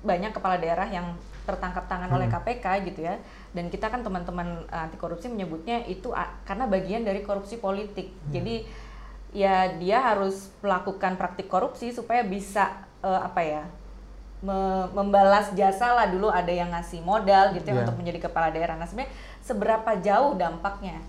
banyak 0.00 0.32
kepala 0.32 0.56
daerah 0.56 0.88
yang 0.88 1.12
tertangkap 1.48 1.88
tangan 1.88 2.12
hmm. 2.12 2.16
oleh 2.20 2.26
KPK 2.28 2.66
gitu 2.92 3.00
ya 3.08 3.16
dan 3.56 3.72
kita 3.72 3.88
kan 3.88 4.04
teman-teman 4.04 4.68
uh, 4.68 4.84
anti 4.84 5.00
korupsi 5.00 5.32
menyebutnya 5.32 5.88
itu 5.88 6.12
karena 6.44 6.68
bagian 6.68 7.08
dari 7.08 7.24
korupsi 7.24 7.56
politik 7.56 8.12
hmm. 8.12 8.28
jadi 8.28 8.54
ya 9.32 9.56
dia 9.80 10.04
harus 10.04 10.52
melakukan 10.60 11.16
praktik 11.16 11.48
korupsi 11.48 11.92
supaya 11.92 12.20
bisa 12.24 12.84
uh, 13.00 13.24
apa 13.24 13.40
ya 13.40 13.64
me 14.38 14.86
membalas 14.94 15.50
jasa 15.56 15.96
lah 15.96 16.06
dulu 16.06 16.30
ada 16.30 16.52
yang 16.52 16.70
ngasih 16.70 17.02
modal 17.02 17.50
gitu 17.56 17.72
ya 17.72 17.74
yeah. 17.74 17.82
untuk 17.82 17.96
menjadi 17.98 18.30
kepala 18.30 18.54
daerah 18.54 18.78
nah 18.78 18.86
sebenarnya 18.86 19.10
seberapa 19.42 19.90
jauh 19.98 20.38
dampaknya 20.38 21.02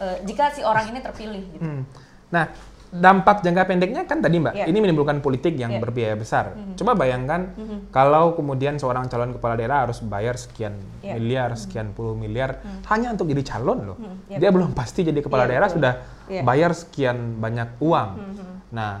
uh, 0.00 0.16
jika 0.24 0.50
si 0.50 0.64
orang 0.64 0.90
ini 0.90 1.00
terpilih 1.04 1.44
gitu. 1.54 1.62
Hmm. 1.62 1.84
Nah, 2.32 2.48
dampak 2.90 3.46
jangka 3.46 3.70
pendeknya 3.70 4.02
kan 4.02 4.18
tadi 4.18 4.42
Mbak, 4.42 4.54
yeah. 4.54 4.66
ini 4.66 4.78
menimbulkan 4.82 5.22
politik 5.22 5.54
yang 5.54 5.78
yeah. 5.78 5.82
berbiaya 5.82 6.18
besar. 6.18 6.54
Mm 6.54 6.58
-hmm. 6.58 6.74
Coba 6.74 6.92
bayangkan 6.98 7.40
mm 7.54 7.62
-hmm. 7.62 7.78
kalau 7.94 8.34
kemudian 8.34 8.82
seorang 8.82 9.06
calon 9.06 9.30
kepala 9.30 9.54
daerah 9.54 9.86
harus 9.86 10.02
bayar 10.02 10.34
sekian 10.34 10.74
yeah. 11.00 11.14
miliar, 11.14 11.54
mm-hmm. 11.54 11.62
sekian 11.62 11.86
puluh 11.94 12.18
miliar 12.18 12.58
mm 12.58 12.66
-hmm. 12.66 12.82
hanya 12.90 13.08
untuk 13.14 13.30
jadi 13.30 13.42
calon 13.46 13.78
loh. 13.94 13.98
Mm 13.98 14.04
-hmm. 14.04 14.30
yeah. 14.34 14.40
Dia 14.42 14.50
belum 14.50 14.70
pasti 14.74 15.06
jadi 15.06 15.20
kepala 15.22 15.46
yeah, 15.46 15.50
daerah 15.54 15.68
betul. 15.70 15.76
sudah 15.78 15.92
yeah. 16.26 16.44
bayar 16.44 16.70
sekian 16.74 17.38
banyak 17.38 17.68
uang. 17.78 18.10
Mm 18.18 18.26
-hmm. 18.26 18.54
Nah, 18.74 18.92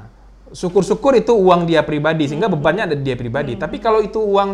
syukur-syukur 0.54 1.18
itu 1.18 1.34
uang 1.34 1.66
dia 1.66 1.82
pribadi 1.82 2.30
sehingga 2.30 2.46
-hmm. 2.46 2.56
bebannya 2.62 2.82
ada 2.90 2.94
di 2.94 3.02
dia 3.02 3.18
pribadi. 3.18 3.54
Mm 3.54 3.56
-hmm. 3.58 3.64
Tapi 3.66 3.76
kalau 3.82 4.00
itu 4.06 4.22
uang 4.22 4.50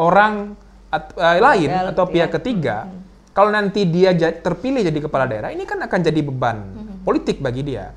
orang 0.00 0.56
at, 0.88 1.12
uh, 1.20 1.36
lain 1.36 1.68
atau 1.92 2.08
pihak 2.08 2.32
yeah. 2.32 2.36
ketiga 2.40 2.76
mm 2.84 2.88
-hmm 2.88 3.00
kalau 3.30 3.50
nanti 3.54 3.86
dia 3.86 4.10
terpilih 4.18 4.82
jadi 4.82 4.98
kepala 5.06 5.24
daerah, 5.30 5.54
ini 5.54 5.62
kan 5.62 5.78
akan 5.78 6.00
jadi 6.02 6.20
beban 6.20 6.58
mm-hmm. 6.60 6.96
politik 7.06 7.38
bagi 7.38 7.62
dia. 7.62 7.94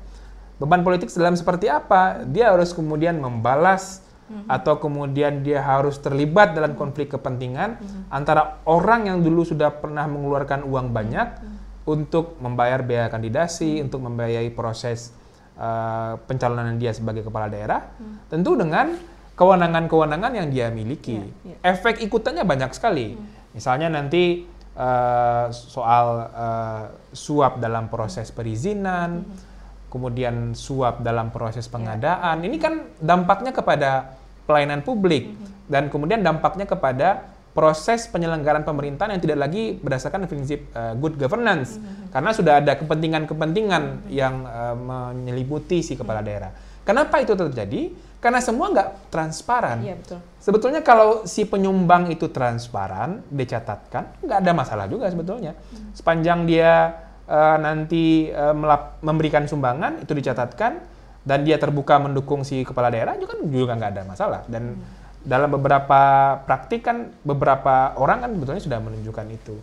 Beban 0.54 0.86
politik 0.86 1.10
dalam 1.18 1.34
seperti 1.34 1.66
apa? 1.66 2.22
Dia 2.30 2.54
harus 2.54 2.70
kemudian 2.70 3.18
membalas 3.18 4.04
mm-hmm. 4.30 4.46
atau 4.46 4.78
kemudian 4.78 5.42
dia 5.42 5.58
harus 5.58 5.98
terlibat 5.98 6.54
dalam 6.54 6.78
konflik 6.78 7.10
kepentingan 7.10 7.82
mm-hmm. 7.82 8.02
antara 8.14 8.62
orang 8.64 9.10
yang 9.10 9.18
dulu 9.20 9.42
sudah 9.42 9.74
pernah 9.74 10.06
mengeluarkan 10.06 10.62
uang 10.62 10.94
banyak 10.94 11.28
mm-hmm. 11.42 11.90
untuk 11.90 12.38
membayar 12.38 12.86
biaya 12.86 13.10
kandidasi, 13.10 13.78
mm-hmm. 13.78 13.86
untuk 13.90 14.00
membiayai 14.06 14.50
proses 14.54 15.10
uh, 15.58 16.22
pencalonan 16.22 16.78
dia 16.78 16.94
sebagai 16.94 17.26
kepala 17.26 17.50
daerah, 17.50 17.90
mm-hmm. 17.98 18.16
tentu 18.30 18.54
dengan 18.54 18.94
kewenangan-kewenangan 19.34 20.32
yang 20.38 20.48
dia 20.54 20.70
miliki. 20.70 21.18
Yeah, 21.18 21.58
yeah. 21.58 21.74
Efek 21.74 21.98
ikutannya 21.98 22.46
banyak 22.46 22.70
sekali. 22.70 23.18
Mm-hmm. 23.18 23.58
Misalnya 23.58 23.90
nanti 23.90 24.46
uh, 24.78 25.50
soal 25.50 26.06
uh, 26.30 26.82
suap 27.10 27.58
dalam 27.58 27.90
proses 27.90 28.30
perizinan, 28.30 29.22
mm 29.22 29.26
-hmm. 29.26 29.53
Kemudian 29.94 30.58
suap 30.58 31.06
dalam 31.06 31.30
proses 31.30 31.70
pengadaan. 31.70 32.42
Yeah. 32.42 32.50
Ini 32.50 32.56
kan 32.58 32.74
dampaknya 32.98 33.54
kepada 33.54 34.18
pelayanan 34.50 34.82
publik 34.82 35.30
mm 35.30 35.34
-hmm. 35.38 35.70
dan 35.70 35.82
kemudian 35.86 36.20
dampaknya 36.26 36.66
kepada 36.66 37.34
proses 37.54 38.10
penyelenggaraan 38.10 38.66
pemerintahan 38.66 39.14
yang 39.14 39.22
tidak 39.22 39.38
lagi 39.46 39.78
berdasarkan 39.78 40.26
prinsip 40.26 40.66
uh, 40.74 40.92
good 40.98 41.14
governance 41.14 41.78
mm-hmm. 41.78 42.10
karena 42.10 42.30
sudah 42.34 42.54
ada 42.58 42.74
kepentingan-kepentingan 42.74 43.82
mm-hmm. 43.86 44.10
yang 44.10 44.42
uh, 44.42 44.74
menyelimuti 44.74 45.80
si 45.86 45.94
kepala 45.94 46.20
mm-hmm. 46.20 46.28
daerah. 46.28 46.50
Kenapa 46.84 47.22
itu 47.22 47.32
terjadi? 47.32 47.94
Karena 48.20 48.42
semua 48.42 48.68
nggak 48.74 49.08
transparan. 49.08 49.80
Iya 49.80 49.94
betul. 49.96 50.20
Sebetulnya 50.42 50.80
kalau 50.84 51.24
si 51.24 51.48
penyumbang 51.48 52.12
itu 52.12 52.28
transparan, 52.28 53.24
dicatatkan, 53.32 54.20
nggak 54.20 54.38
ada 54.44 54.52
masalah 54.52 54.84
juga 54.90 55.08
sebetulnya. 55.08 55.56
Sepanjang 55.96 56.44
dia 56.44 57.03
uh, 57.28 57.56
nanti 57.60 58.28
uh, 58.32 58.54
memberikan 59.00 59.48
sumbangan 59.48 60.04
itu 60.04 60.12
dicatatkan 60.12 60.80
dan 61.24 61.38
dia 61.42 61.56
terbuka 61.56 61.96
mendukung 61.96 62.44
si 62.44 62.62
kepala 62.68 62.92
daerah 62.92 63.16
juga 63.16 63.36
kan 63.36 63.40
juga 63.48 63.72
nggak 63.76 63.90
ada 63.96 64.02
masalah. 64.04 64.40
Dan 64.44 64.76
hmm. 64.76 65.24
dalam 65.24 65.48
beberapa 65.56 66.00
praktik 66.44 66.84
kan 66.84 67.12
beberapa 67.24 67.96
orang 67.96 68.28
kan 68.28 68.30
sebetulnya 68.36 68.62
sudah 68.62 68.78
menunjukkan 68.84 69.26
itu. 69.32 69.56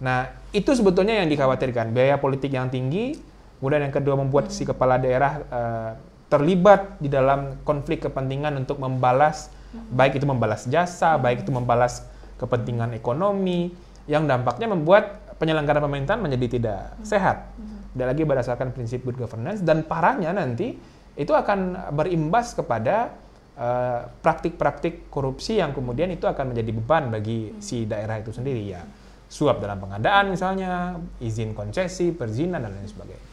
Nah 0.00 0.32
itu 0.50 0.70
sebetulnya 0.72 1.20
yang 1.20 1.28
dikhawatirkan 1.28 1.92
biaya 1.92 2.16
politik 2.16 2.50
yang 2.56 2.72
tinggi, 2.72 3.20
kemudian 3.60 3.84
yang 3.84 3.94
kedua 3.94 4.16
membuat 4.16 4.48
hmm. 4.48 4.54
si 4.56 4.62
kepala 4.64 4.96
daerah 4.96 5.32
uh, 5.52 5.92
terlibat 6.32 6.98
di 6.98 7.12
dalam 7.12 7.60
konflik 7.68 8.08
kepentingan 8.08 8.56
untuk 8.56 8.80
membalas 8.80 9.52
hmm. 9.76 9.92
baik 9.92 10.16
itu 10.18 10.26
membalas 10.26 10.64
jasa, 10.66 11.14
hmm. 11.14 11.20
baik 11.20 11.38
itu 11.44 11.52
membalas 11.52 12.08
kepentingan 12.40 12.96
ekonomi 12.96 13.70
yang 14.04 14.28
dampaknya 14.28 14.68
membuat 14.68 15.23
penyelenggaraan 15.38 15.84
pemerintahan 15.84 16.20
menjadi 16.20 16.46
tidak 16.58 16.82
hmm. 16.94 17.04
sehat. 17.04 17.50
Tidak 17.94 18.06
lagi 18.10 18.22
berdasarkan 18.26 18.74
prinsip 18.74 19.06
good 19.06 19.14
governance 19.14 19.62
dan 19.62 19.86
parahnya 19.86 20.34
nanti 20.34 20.74
itu 21.14 21.30
akan 21.30 21.94
berimbas 21.94 22.58
kepada 22.58 23.14
eh, 23.54 24.00
praktik-praktik 24.18 25.06
uh, 25.06 25.14
korupsi 25.14 25.62
yang 25.62 25.70
kemudian 25.70 26.10
itu 26.10 26.26
akan 26.26 26.50
menjadi 26.50 26.74
beban 26.74 27.14
bagi 27.14 27.54
si 27.62 27.86
daerah 27.86 28.18
itu 28.18 28.34
sendiri 28.34 28.66
ya. 28.66 28.82
Suap 29.30 29.62
dalam 29.62 29.78
pengadaan 29.78 30.34
misalnya, 30.34 30.98
izin 31.22 31.54
konsesi, 31.54 32.10
perizinan 32.10 32.66
dan 32.66 32.74
lain 32.74 32.86
sebagainya. 32.90 33.26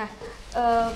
Nah, 0.00 0.08
uh, 0.56 0.90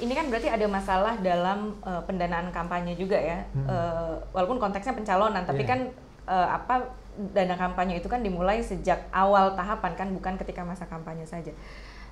ini 0.00 0.12
kan 0.12 0.28
berarti 0.28 0.48
ada 0.48 0.66
masalah 0.68 1.14
dalam 1.20 1.76
uh, 1.84 2.04
pendanaan 2.04 2.52
kampanye 2.52 2.96
juga 2.96 3.16
ya, 3.16 3.44
hmm. 3.52 3.66
uh, 3.68 4.14
walaupun 4.32 4.60
konteksnya 4.60 4.92
pencalonan, 4.92 5.44
tapi 5.44 5.64
yeah. 5.64 5.70
kan 5.72 5.80
uh, 6.28 6.48
apa 6.56 6.74
dana 7.34 7.58
kampanye 7.58 7.98
itu 7.98 8.06
kan 8.06 8.22
dimulai 8.22 8.62
sejak 8.62 9.10
awal 9.10 9.58
tahapan 9.58 9.92
kan, 9.98 10.08
bukan 10.14 10.38
ketika 10.38 10.62
masa 10.62 10.86
kampanye 10.86 11.26
saja. 11.26 11.50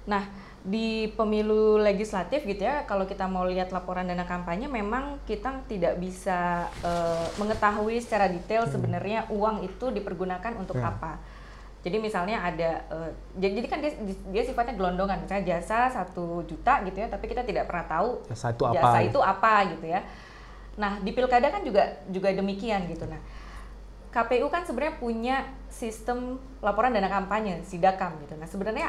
Nah 0.07 0.27
di 0.67 1.15
pemilu 1.15 1.79
legislatif 1.79 2.43
gitu 2.43 2.67
ya, 2.67 2.83
kalau 2.91 3.07
kita 3.07 3.31
mau 3.31 3.47
lihat 3.47 3.71
laporan 3.71 4.11
dana 4.11 4.27
kampanye, 4.27 4.67
memang 4.67 5.23
kita 5.23 5.63
tidak 5.71 6.03
bisa 6.03 6.67
uh, 6.83 7.27
mengetahui 7.39 8.03
secara 8.03 8.27
detail 8.27 8.67
hmm. 8.67 8.73
sebenarnya 8.75 9.21
uang 9.31 9.63
itu 9.63 9.95
dipergunakan 9.95 10.59
untuk 10.59 10.79
yeah. 10.83 10.91
apa 10.91 11.37
jadi 11.87 12.03
misalnya 12.03 12.43
ada, 12.43 12.83
uh, 12.91 13.11
jadi, 13.39 13.63
kan 13.71 13.79
dia, 13.79 13.95
dia 14.35 14.43
sifatnya 14.43 14.75
gelondongan, 14.75 15.23
misalnya 15.23 15.55
jasa 15.55 15.87
satu 15.87 16.43
juta 16.43 16.83
gitu 16.83 16.99
ya, 16.99 17.07
tapi 17.07 17.31
kita 17.31 17.47
tidak 17.47 17.71
pernah 17.71 17.87
tahu 17.87 18.27
jasa 18.27 18.51
itu 18.51 18.65
apa, 18.67 18.75
jasa 18.75 18.99
itu 19.07 19.21
apa 19.23 19.55
gitu 19.71 19.87
ya. 19.87 20.01
Nah 20.83 20.99
di 20.99 21.15
pilkada 21.15 21.47
kan 21.47 21.63
juga 21.63 22.03
juga 22.11 22.35
demikian 22.35 22.91
gitu. 22.91 23.07
Nah 23.07 23.23
KPU 24.17 24.49
kan 24.49 24.65
sebenarnya 24.65 24.97
punya 24.97 25.37
sistem 25.69 26.41
laporan 26.65 26.97
dana 26.97 27.13
kampanye 27.13 27.61
sidakam 27.69 28.17
gitu. 28.25 28.33
Nah 28.41 28.49
sebenarnya 28.49 28.89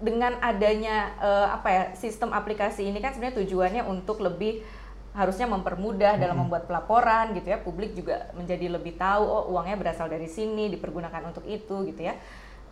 dengan 0.00 0.40
adanya 0.40 1.12
uh, 1.20 1.48
apa 1.60 1.68
ya 1.68 1.84
sistem 1.92 2.32
aplikasi 2.32 2.88
ini 2.88 3.04
kan 3.04 3.12
sebenarnya 3.12 3.44
tujuannya 3.44 3.82
untuk 3.84 4.24
lebih 4.24 4.64
harusnya 5.12 5.44
mempermudah 5.44 6.16
dalam 6.16 6.40
membuat 6.40 6.64
pelaporan 6.64 7.36
gitu 7.36 7.52
ya. 7.52 7.60
Publik 7.60 7.92
juga 7.92 8.32
menjadi 8.32 8.72
lebih 8.72 8.96
tahu 8.96 9.20
oh 9.28 9.52
uangnya 9.52 9.76
berasal 9.76 10.08
dari 10.08 10.24
sini 10.24 10.72
dipergunakan 10.72 11.20
untuk 11.28 11.44
itu 11.44 11.84
gitu 11.92 12.00
ya. 12.00 12.16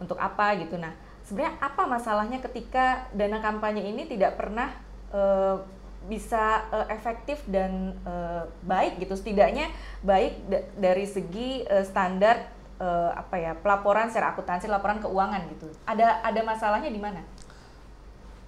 Untuk 0.01 0.17
apa 0.17 0.57
gitu. 0.57 0.81
Nah 0.81 0.97
sebenarnya 1.29 1.61
apa 1.61 1.85
masalahnya 1.85 2.41
ketika 2.41 3.13
dana 3.13 3.45
kampanye 3.45 3.93
ini 3.93 4.09
tidak 4.09 4.41
pernah 4.41 4.73
uh, 5.13 5.61
bisa 6.09 6.65
uh, 6.73 6.89
efektif 6.89 7.45
dan 7.45 7.93
uh, 8.03 8.49
baik 8.65 8.97
gitu 8.99 9.15
setidaknya 9.15 9.69
baik 10.01 10.41
dari 10.81 11.05
segi 11.05 11.69
uh, 11.69 11.85
standar 11.85 12.49
uh, 12.81 13.13
apa 13.13 13.37
ya 13.37 13.53
pelaporan 13.55 14.09
secara 14.09 14.33
akuntansi 14.33 14.67
laporan 14.73 15.05
keuangan 15.05 15.45
gitu 15.53 15.69
ada 15.85 16.25
ada 16.25 16.41
masalahnya 16.41 16.89
di 16.89 16.99
mana 16.99 17.21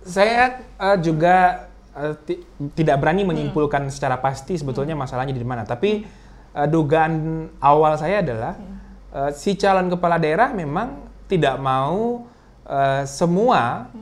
saya 0.01 0.65
uh, 0.81 0.97
juga 0.97 1.69
uh, 1.93 2.15
tidak 2.73 2.97
berani 3.01 3.23
menyimpulkan 3.29 3.89
hmm. 3.89 3.93
secara 3.93 4.17
pasti 4.17 4.57
sebetulnya 4.57 4.97
hmm. 4.97 5.03
masalahnya 5.05 5.35
di 5.37 5.45
mana. 5.45 5.63
Tapi 5.69 6.05
uh, 6.57 6.67
dugaan 6.69 7.47
awal 7.61 8.01
saya 8.01 8.25
adalah 8.25 8.57
uh, 9.13 9.31
si 9.37 9.57
calon 9.61 9.93
kepala 9.93 10.17
daerah 10.17 10.53
memang 10.57 11.05
tidak 11.29 11.61
mau 11.61 12.27
uh, 12.67 13.03
semua 13.05 13.93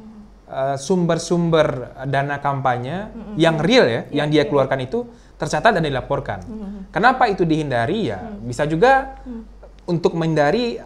sumber-sumber 0.81 1.93
uh, 1.95 2.07
dana 2.09 2.41
kampanye 2.41 3.13
hmm. 3.13 3.35
yang 3.37 3.57
real 3.61 3.85
ya, 3.85 3.93
yeah, 3.93 4.25
yang 4.25 4.29
dia 4.33 4.45
keluarkan 4.49 4.81
yeah. 4.83 4.89
itu 4.89 4.99
tercatat 5.39 5.71
dan 5.79 5.85
dilaporkan. 5.85 6.41
Hmm. 6.43 6.81
Kenapa 6.91 7.31
itu 7.31 7.47
dihindari 7.47 8.11
ya? 8.11 8.19
Hmm. 8.19 8.49
Bisa 8.49 8.67
juga 8.67 9.23
hmm. 9.23 9.43
untuk 9.87 10.17
menghindari 10.19 10.81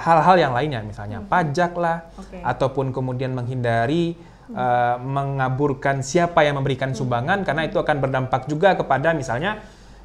hal-hal 0.00 0.36
uh, 0.38 0.42
yang 0.42 0.52
lainnya, 0.56 0.80
misalnya 0.86 1.20
hmm. 1.20 1.28
pajak 1.28 1.72
lah, 1.76 2.08
okay. 2.16 2.40
ataupun 2.40 2.94
kemudian 2.94 3.36
menghindari 3.36 4.16
uh, 4.54 4.96
mengaburkan 5.02 6.00
siapa 6.00 6.46
yang 6.46 6.56
memberikan 6.56 6.96
sumbangan 6.96 7.44
karena 7.44 7.68
itu 7.68 7.76
akan 7.76 7.96
berdampak 8.00 8.48
juga 8.48 8.74
kepada 8.78 9.12
misalnya 9.12 9.60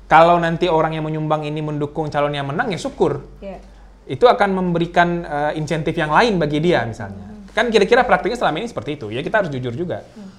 kalau 0.07 0.37
nanti 0.37 0.67
orang 0.67 0.93
yang 0.93 1.05
menyumbang 1.07 1.47
ini 1.47 1.63
mendukung 1.63 2.11
calon 2.11 2.35
yang 2.35 2.45
menang 2.45 2.69
ya 2.69 2.79
syukur. 2.79 3.23
Yeah. 3.39 3.63
Itu 4.03 4.27
akan 4.27 4.51
memberikan 4.51 5.23
uh, 5.23 5.51
insentif 5.55 5.95
yang 5.95 6.11
lain 6.11 6.37
bagi 6.37 6.59
dia 6.59 6.83
misalnya. 6.83 7.32
Hmm. 7.53 7.55
Kan 7.55 7.65
kira-kira 7.69 8.01
praktiknya 8.01 8.41
selama 8.41 8.57
ini 8.57 8.67
seperti 8.67 8.97
itu. 8.97 9.13
Ya 9.13 9.21
kita 9.21 9.45
harus 9.45 9.53
jujur 9.53 9.77
juga. 9.77 10.01
Hmm. 10.17 10.33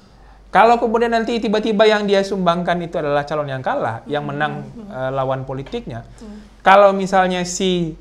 Kalau 0.50 0.78
kemudian 0.78 1.10
nanti 1.10 1.38
tiba-tiba 1.38 1.82
yang 1.86 2.06
dia 2.06 2.22
sumbangkan 2.22 2.78
itu 2.82 2.98
adalah 2.98 3.26
calon 3.26 3.50
yang 3.50 3.62
kalah, 3.62 4.06
yang 4.06 4.22
menang 4.26 4.66
uh, 4.86 5.10
lawan 5.10 5.42
politiknya. 5.42 6.06
Hmm. 6.22 6.46
Kalau 6.62 6.94
misalnya 6.94 7.42
si 7.42 7.98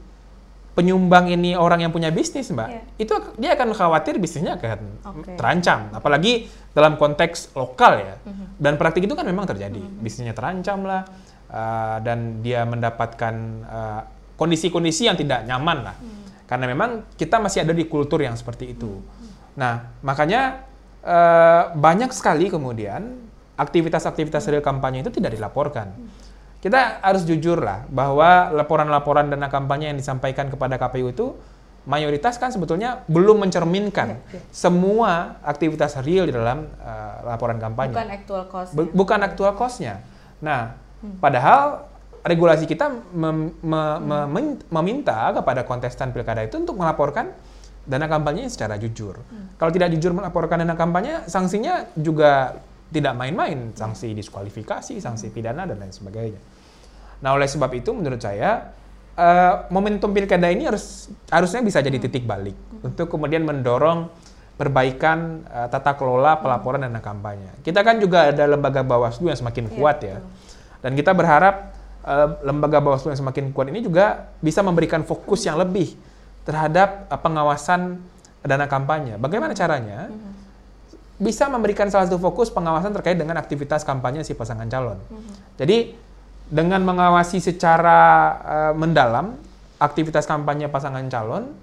penyumbang 0.74 1.30
ini 1.30 1.54
orang 1.54 1.86
yang 1.86 1.94
punya 1.94 2.10
bisnis, 2.10 2.50
Mbak, 2.50 2.70
yeah. 2.70 2.84
itu 2.98 3.14
dia 3.38 3.54
akan 3.54 3.78
khawatir 3.78 4.18
bisnisnya 4.18 4.58
akan 4.58 4.82
okay. 5.06 5.38
terancam. 5.38 5.94
Apalagi 5.94 6.50
dalam 6.74 6.98
konteks 6.98 7.54
lokal 7.54 8.02
ya. 8.02 8.16
Mm 8.26 8.34
-hmm. 8.34 8.48
Dan 8.58 8.74
praktik 8.82 9.06
itu 9.06 9.14
kan 9.14 9.26
memang 9.30 9.46
terjadi. 9.46 9.78
Mm 9.78 9.90
-hmm. 9.90 10.02
Bisnisnya 10.02 10.34
terancam 10.34 10.82
lah, 10.82 11.06
uh, 11.54 11.98
dan 12.02 12.42
dia 12.42 12.66
mendapatkan 12.66 13.36
uh, 13.70 14.02
kondisi-kondisi 14.34 15.06
yang 15.06 15.18
tidak 15.18 15.46
nyaman 15.46 15.86
lah. 15.86 15.96
Mm. 16.02 16.23
Karena 16.54 16.70
memang 16.70 17.10
kita 17.18 17.42
masih 17.42 17.66
ada 17.66 17.74
di 17.74 17.90
kultur 17.90 18.22
yang 18.22 18.38
seperti 18.38 18.78
itu. 18.78 19.02
Nah, 19.58 19.90
makanya 20.06 20.70
uh, 21.02 21.74
banyak 21.74 22.14
sekali 22.14 22.46
kemudian 22.46 23.26
aktivitas-aktivitas 23.58 24.46
real 24.54 24.62
kampanye 24.62 25.02
itu 25.02 25.10
tidak 25.10 25.34
dilaporkan. 25.34 25.98
Kita 26.62 27.02
harus 27.02 27.26
jujur 27.26 27.58
lah 27.58 27.90
bahwa 27.90 28.54
laporan-laporan 28.54 29.34
dana 29.34 29.50
kampanye 29.50 29.90
yang 29.90 29.98
disampaikan 29.98 30.54
kepada 30.54 30.78
KPU 30.78 31.10
itu 31.10 31.34
mayoritas 31.90 32.38
kan 32.38 32.54
sebetulnya 32.54 33.02
belum 33.10 33.50
mencerminkan 33.50 34.08
ya, 34.14 34.18
ya. 34.38 34.40
semua 34.54 35.42
aktivitas 35.42 35.98
real 36.06 36.30
di 36.30 36.38
dalam 36.38 36.70
uh, 36.70 37.34
laporan 37.34 37.58
kampanye. 37.58 37.98
Bukan 37.98 38.10
actual 38.14 38.44
cost. 38.46 38.70
bukan 38.78 39.20
actual 39.26 39.58
cost-nya. 39.58 40.06
Nah, 40.38 40.78
hmm. 41.02 41.18
padahal 41.18 41.90
regulasi 42.24 42.64
kita 42.64 42.88
mem 43.12 43.52
me 43.60 43.84
hmm. 44.00 44.72
meminta 44.72 45.36
kepada 45.36 45.68
kontestan 45.68 46.16
pilkada 46.16 46.48
itu 46.48 46.56
untuk 46.56 46.80
melaporkan 46.80 47.36
dana 47.84 48.08
kampanye 48.08 48.48
secara 48.48 48.80
jujur. 48.80 49.20
Hmm. 49.20 49.60
Kalau 49.60 49.72
tidak 49.76 49.92
jujur 50.00 50.16
melaporkan 50.16 50.64
dana 50.64 50.74
kampanye, 50.80 51.28
sanksinya 51.28 51.92
juga 52.00 52.64
tidak 52.94 53.14
main-main, 53.20 53.76
sanksi 53.76 54.16
diskualifikasi, 54.16 55.04
sanksi 55.04 55.36
pidana 55.36 55.68
dan 55.68 55.84
lain 55.84 55.92
sebagainya. 55.92 56.40
Nah, 57.20 57.36
oleh 57.36 57.48
sebab 57.50 57.72
itu 57.76 57.92
menurut 57.92 58.22
saya 58.24 58.72
uh, 59.20 59.68
momentum 59.68 60.16
pilkada 60.16 60.48
ini 60.48 60.64
harus 60.70 61.12
harusnya 61.28 61.60
bisa 61.60 61.84
jadi 61.84 62.00
titik 62.00 62.24
balik 62.24 62.56
hmm. 62.56 62.88
untuk 62.88 63.12
kemudian 63.12 63.44
mendorong 63.44 64.08
perbaikan 64.56 65.44
uh, 65.50 65.68
tata 65.68 65.98
kelola 66.00 66.40
pelaporan 66.40 66.88
dana 66.88 67.04
kampanye. 67.04 67.52
Kita 67.66 67.84
kan 67.84 68.00
juga 68.00 68.32
ada 68.32 68.48
lembaga 68.48 68.86
Bawaslu 68.86 69.28
yang 69.28 69.40
semakin 69.40 69.68
iya, 69.68 69.74
kuat 69.76 69.98
ya. 70.06 70.18
Dan 70.80 70.96
kita 70.96 71.12
berharap 71.12 71.73
lembaga 72.44 72.84
Bawaslu 72.84 73.16
yang 73.16 73.22
semakin 73.24 73.56
kuat 73.56 73.72
ini 73.72 73.80
juga 73.80 74.36
bisa 74.44 74.60
memberikan 74.60 75.08
fokus 75.08 75.48
yang 75.48 75.56
lebih 75.56 75.96
terhadap 76.44 77.08
uh, 77.08 77.16
pengawasan 77.16 78.04
dana 78.44 78.68
kampanye. 78.68 79.16
Bagaimana 79.16 79.56
caranya? 79.56 80.12
Hmm. 80.12 80.36
Bisa 81.16 81.48
memberikan 81.48 81.88
salah 81.88 82.12
satu 82.12 82.20
fokus 82.20 82.52
pengawasan 82.52 82.92
terkait 82.92 83.16
dengan 83.16 83.40
aktivitas 83.40 83.88
kampanye 83.88 84.28
si 84.28 84.36
pasangan 84.36 84.68
calon. 84.68 85.00
Hmm. 85.00 85.24
Jadi 85.56 85.96
dengan 86.52 86.84
mengawasi 86.84 87.40
secara 87.40 88.00
uh, 88.44 88.74
mendalam 88.76 89.40
aktivitas 89.80 90.28
kampanye 90.28 90.68
pasangan 90.68 91.08
calon, 91.08 91.56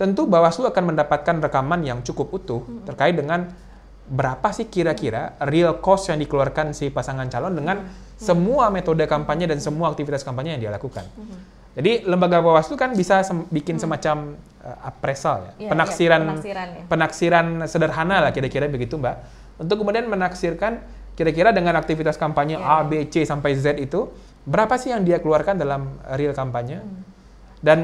tentu 0.00 0.24
Bawaslu 0.24 0.72
akan 0.72 0.96
mendapatkan 0.96 1.36
rekaman 1.44 1.84
yang 1.84 2.00
cukup 2.00 2.32
utuh 2.32 2.64
hmm. 2.64 2.88
terkait 2.88 3.12
dengan 3.12 3.52
berapa 4.08 4.48
sih 4.56 4.72
kira-kira 4.72 5.36
real 5.44 5.84
cost 5.84 6.08
yang 6.08 6.16
dikeluarkan 6.16 6.72
si 6.72 6.88
pasangan 6.88 7.28
calon 7.28 7.52
dengan. 7.52 8.08
Semua 8.20 8.68
metode 8.68 9.00
kampanye 9.08 9.48
dan 9.48 9.56
semua 9.64 9.88
aktivitas 9.88 10.20
kampanye 10.20 10.60
yang 10.60 10.68
dia 10.68 10.72
lakukan. 10.76 11.08
Hmm. 11.16 11.40
Jadi 11.72 12.04
lembaga 12.04 12.44
Bawaslu 12.44 12.76
kan 12.76 12.92
bisa 12.92 13.24
sem 13.24 13.48
bikin 13.48 13.80
hmm. 13.80 13.82
semacam 13.88 14.16
uh, 14.60 14.78
appraisal 14.84 15.48
ya, 15.56 15.66
ya 15.66 15.70
penaksiran, 15.72 16.20
ya, 16.20 16.28
penaksiran, 16.28 16.68
ya. 16.68 16.82
penaksiran 16.84 17.46
sederhana 17.64 18.16
lah 18.28 18.30
kira-kira 18.36 18.68
begitu 18.68 19.00
Mbak. 19.00 19.16
Untuk 19.64 19.80
kemudian 19.80 20.04
menaksirkan 20.04 20.84
kira-kira 21.16 21.56
dengan 21.56 21.80
aktivitas 21.80 22.20
kampanye 22.20 22.60
ya. 22.60 22.84
A, 22.84 22.84
B, 22.84 23.08
C 23.08 23.24
sampai 23.24 23.56
Z 23.56 23.80
itu 23.80 24.12
berapa 24.44 24.76
sih 24.76 24.92
yang 24.92 25.00
dia 25.06 25.22
keluarkan 25.22 25.56
dalam 25.56 25.96
real 26.12 26.36
kampanye? 26.36 26.84
Hmm. 26.84 27.00
Dan 27.64 27.78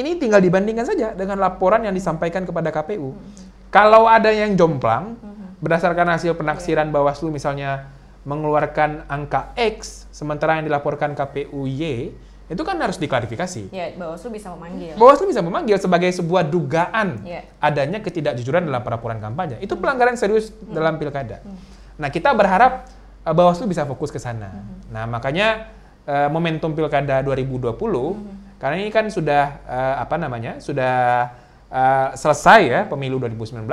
ini 0.00 0.16
tinggal 0.16 0.40
dibandingkan 0.40 0.88
saja 0.88 1.12
dengan 1.12 1.36
laporan 1.36 1.84
yang 1.84 1.92
disampaikan 1.92 2.48
kepada 2.48 2.72
KPU. 2.72 3.12
Hmm. 3.12 3.20
Kalau 3.68 4.08
ada 4.08 4.30
yang 4.30 4.54
jomplang 4.54 5.18
hmm. 5.18 5.60
berdasarkan 5.60 6.06
hasil 6.16 6.38
penaksiran 6.38 6.88
ya. 6.88 6.92
Bawaslu 6.94 7.34
misalnya 7.34 7.92
mengeluarkan 8.24 9.04
angka 9.06 9.52
X 9.56 10.08
sementara 10.08 10.56
yang 10.58 10.64
dilaporkan 10.68 11.12
KPU 11.12 11.68
Y 11.68 12.12
itu 12.44 12.60
kan 12.60 12.76
harus 12.76 13.00
diklarifikasi. 13.00 13.72
Ya, 13.72 13.96
Bawaslu 13.96 14.28
bisa 14.36 14.52
memanggil. 14.52 14.92
Bawaslu 15.00 15.32
bisa 15.32 15.40
memanggil 15.40 15.80
sebagai 15.80 16.12
sebuah 16.12 16.44
dugaan 16.44 17.24
ya. 17.24 17.40
adanya 17.56 18.04
ketidakjujuran 18.04 18.68
dalam 18.68 18.84
pelaporan 18.84 19.16
kampanye. 19.16 19.56
Itu 19.64 19.80
pelanggaran 19.80 20.20
serius 20.20 20.52
hmm. 20.52 20.76
dalam 20.76 21.00
pilkada. 21.00 21.40
Hmm. 21.40 21.56
Nah, 21.96 22.12
kita 22.12 22.36
berharap 22.36 22.84
uh, 23.24 23.32
Bawaslu 23.32 23.64
bisa 23.64 23.88
fokus 23.88 24.12
ke 24.12 24.20
sana. 24.20 24.52
Hmm. 24.52 24.92
Nah, 24.92 25.04
makanya 25.08 25.72
uh, 26.04 26.28
momentum 26.28 26.76
pilkada 26.76 27.24
2020 27.24 27.72
hmm. 27.72 28.60
karena 28.60 28.76
ini 28.76 28.92
kan 28.92 29.08
sudah 29.08 29.64
uh, 29.64 30.04
apa 30.04 30.20
namanya? 30.20 30.60
sudah 30.60 31.32
uh, 31.72 32.08
selesai 32.12 32.60
ya 32.68 32.80
pemilu 32.84 33.16
2019, 33.24 33.64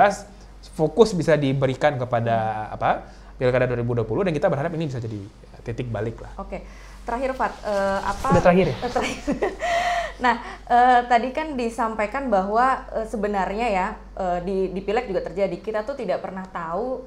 fokus 0.72 1.12
bisa 1.12 1.36
diberikan 1.36 2.00
kepada 2.00 2.36
hmm. 2.72 2.76
apa? 2.80 2.90
Pilkada 3.42 3.66
2020 3.66 4.06
dan 4.30 4.32
kita 4.38 4.46
berharap 4.46 4.70
ini 4.78 4.86
bisa 4.86 5.02
jadi 5.02 5.18
titik 5.66 5.90
balik 5.90 6.22
lah. 6.22 6.38
Oke. 6.38 6.62
Okay 6.62 6.62
terakhir 7.02 7.30
Fat 7.34 7.52
uh, 7.66 8.00
apa 8.02 8.28
Sudah 8.30 8.44
terakhir 8.44 8.66
ya? 8.70 8.76
terakhir. 8.86 9.20
nah 10.24 10.34
uh, 10.70 11.00
tadi 11.10 11.28
kan 11.34 11.58
disampaikan 11.58 12.30
bahwa 12.30 12.86
uh, 12.94 13.06
sebenarnya 13.06 13.66
ya 13.66 13.86
uh, 14.14 14.38
di 14.42 14.70
di 14.70 14.80
pileg 14.82 15.10
juga 15.10 15.26
terjadi 15.26 15.56
kita 15.58 15.82
tuh 15.82 15.98
tidak 15.98 16.22
pernah 16.22 16.46
tahu 16.46 17.02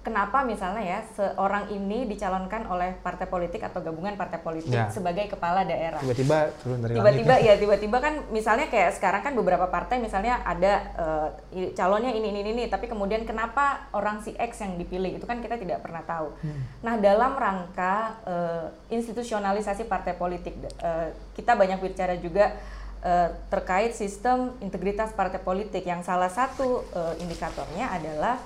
kenapa 0.00 0.40
misalnya 0.48 0.80
ya 0.80 1.00
seorang 1.12 1.68
ini 1.68 2.08
dicalonkan 2.08 2.64
oleh 2.72 2.96
partai 3.04 3.28
politik 3.28 3.60
atau 3.60 3.84
gabungan 3.84 4.16
partai 4.16 4.40
politik 4.40 4.72
ya. 4.72 4.88
sebagai 4.88 5.28
kepala 5.28 5.68
daerah. 5.68 6.00
Tiba-tiba 6.00 6.38
turun 6.64 6.78
dari 6.80 6.96
Tiba-tiba 6.96 7.34
ya 7.36 7.54
tiba-tiba 7.60 7.98
kan 8.00 8.14
misalnya 8.32 8.72
kayak 8.72 8.96
sekarang 8.96 9.20
kan 9.20 9.36
beberapa 9.36 9.68
partai 9.68 10.00
misalnya 10.00 10.40
ada 10.40 10.72
uh, 10.96 11.28
calonnya 11.76 12.16
ini 12.16 12.32
ini 12.32 12.40
ini 12.40 12.64
tapi 12.72 12.88
kemudian 12.88 13.28
kenapa 13.28 13.92
orang 13.92 14.24
si 14.24 14.32
X 14.40 14.64
yang 14.64 14.80
dipilih 14.80 15.20
itu 15.20 15.24
kan 15.28 15.44
kita 15.44 15.60
tidak 15.60 15.84
pernah 15.84 16.00
tahu. 16.00 16.32
Hmm. 16.40 16.60
Nah, 16.80 16.94
dalam 16.96 17.36
rangka 17.36 17.96
uh, 18.24 18.66
institusionalisasi 18.88 19.84
partai 19.84 20.16
politik 20.16 20.56
uh, 20.80 21.12
kita 21.36 21.52
banyak 21.52 21.76
bicara 21.76 22.16
juga 22.16 22.56
uh, 23.04 23.28
terkait 23.52 23.92
sistem 23.92 24.56
integritas 24.64 25.12
partai 25.12 25.44
politik 25.44 25.84
yang 25.84 26.00
salah 26.00 26.32
satu 26.32 26.88
uh, 26.96 27.14
indikatornya 27.20 27.92
adalah 27.92 28.40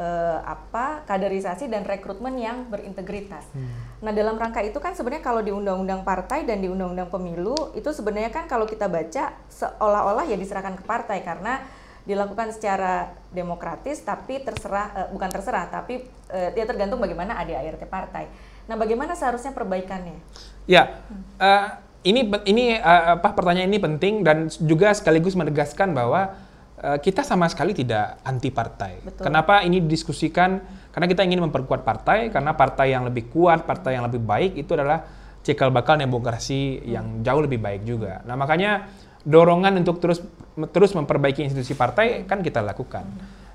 uh, 0.00 0.38
apa 0.42 1.04
kaderisasi 1.04 1.68
dan 1.68 1.84
rekrutmen 1.84 2.40
yang 2.40 2.64
berintegritas. 2.72 3.44
Hmm. 3.52 3.68
Nah 4.00 4.12
dalam 4.16 4.40
rangka 4.40 4.64
itu 4.64 4.80
kan 4.80 4.96
sebenarnya 4.96 5.20
kalau 5.20 5.44
di 5.44 5.52
undang-undang 5.52 6.00
partai 6.00 6.48
dan 6.48 6.64
di 6.64 6.72
undang-undang 6.72 7.12
pemilu 7.12 7.76
itu 7.76 7.92
sebenarnya 7.92 8.32
kan 8.32 8.48
kalau 8.48 8.64
kita 8.64 8.88
baca 8.88 9.36
seolah-olah 9.52 10.24
ya 10.24 10.40
diserahkan 10.40 10.80
ke 10.80 10.84
partai 10.88 11.20
karena 11.20 11.60
dilakukan 12.08 12.56
secara 12.56 13.12
demokratis 13.28 14.00
tapi 14.00 14.40
terserah 14.40 14.86
uh, 14.96 15.08
bukan 15.12 15.28
terserah 15.28 15.68
tapi 15.68 16.08
uh, 16.32 16.48
dia 16.56 16.64
tergantung 16.64 16.98
bagaimana 16.98 17.36
ADART 17.36 17.84
partai. 17.84 18.26
Nah 18.64 18.80
bagaimana 18.80 19.12
seharusnya 19.12 19.52
perbaikannya? 19.52 20.16
Ya. 20.64 21.04
Hmm. 21.12 21.22
Uh, 21.36 21.68
ini 22.00 22.32
ini 22.48 22.64
uh, 22.80 23.20
apa 23.20 23.36
pertanyaan 23.36 23.68
ini 23.68 23.76
penting 23.76 24.24
dan 24.24 24.48
juga 24.48 24.96
sekaligus 24.96 25.36
menegaskan 25.36 25.92
bahwa 25.92 26.32
kita 26.80 27.20
sama 27.20 27.44
sekali 27.52 27.76
tidak 27.76 28.24
anti 28.24 28.48
partai. 28.48 29.04
Betul. 29.04 29.28
Kenapa 29.28 29.60
ini 29.60 29.84
didiskusikan? 29.84 30.80
Karena 30.90 31.06
kita 31.06 31.22
ingin 31.22 31.44
memperkuat 31.44 31.84
partai, 31.84 32.32
karena 32.32 32.56
partai 32.56 32.96
yang 32.96 33.04
lebih 33.04 33.28
kuat, 33.28 33.68
partai 33.68 34.00
yang 34.00 34.08
lebih 34.08 34.24
baik 34.24 34.56
itu 34.56 34.72
adalah 34.72 35.04
cikal 35.44 35.72
bakal 35.72 35.96
demokrasi 35.96 36.80
yang 36.88 37.20
jauh 37.24 37.40
lebih 37.44 37.60
baik 37.60 37.84
juga. 37.84 38.20
Nah 38.24 38.36
makanya 38.36 38.88
dorongan 39.24 39.80
untuk 39.84 40.00
terus 40.00 40.24
terus 40.72 40.92
memperbaiki 40.96 41.44
institusi 41.44 41.76
partai 41.76 42.24
kan 42.24 42.40
kita 42.40 42.64
lakukan. 42.64 43.04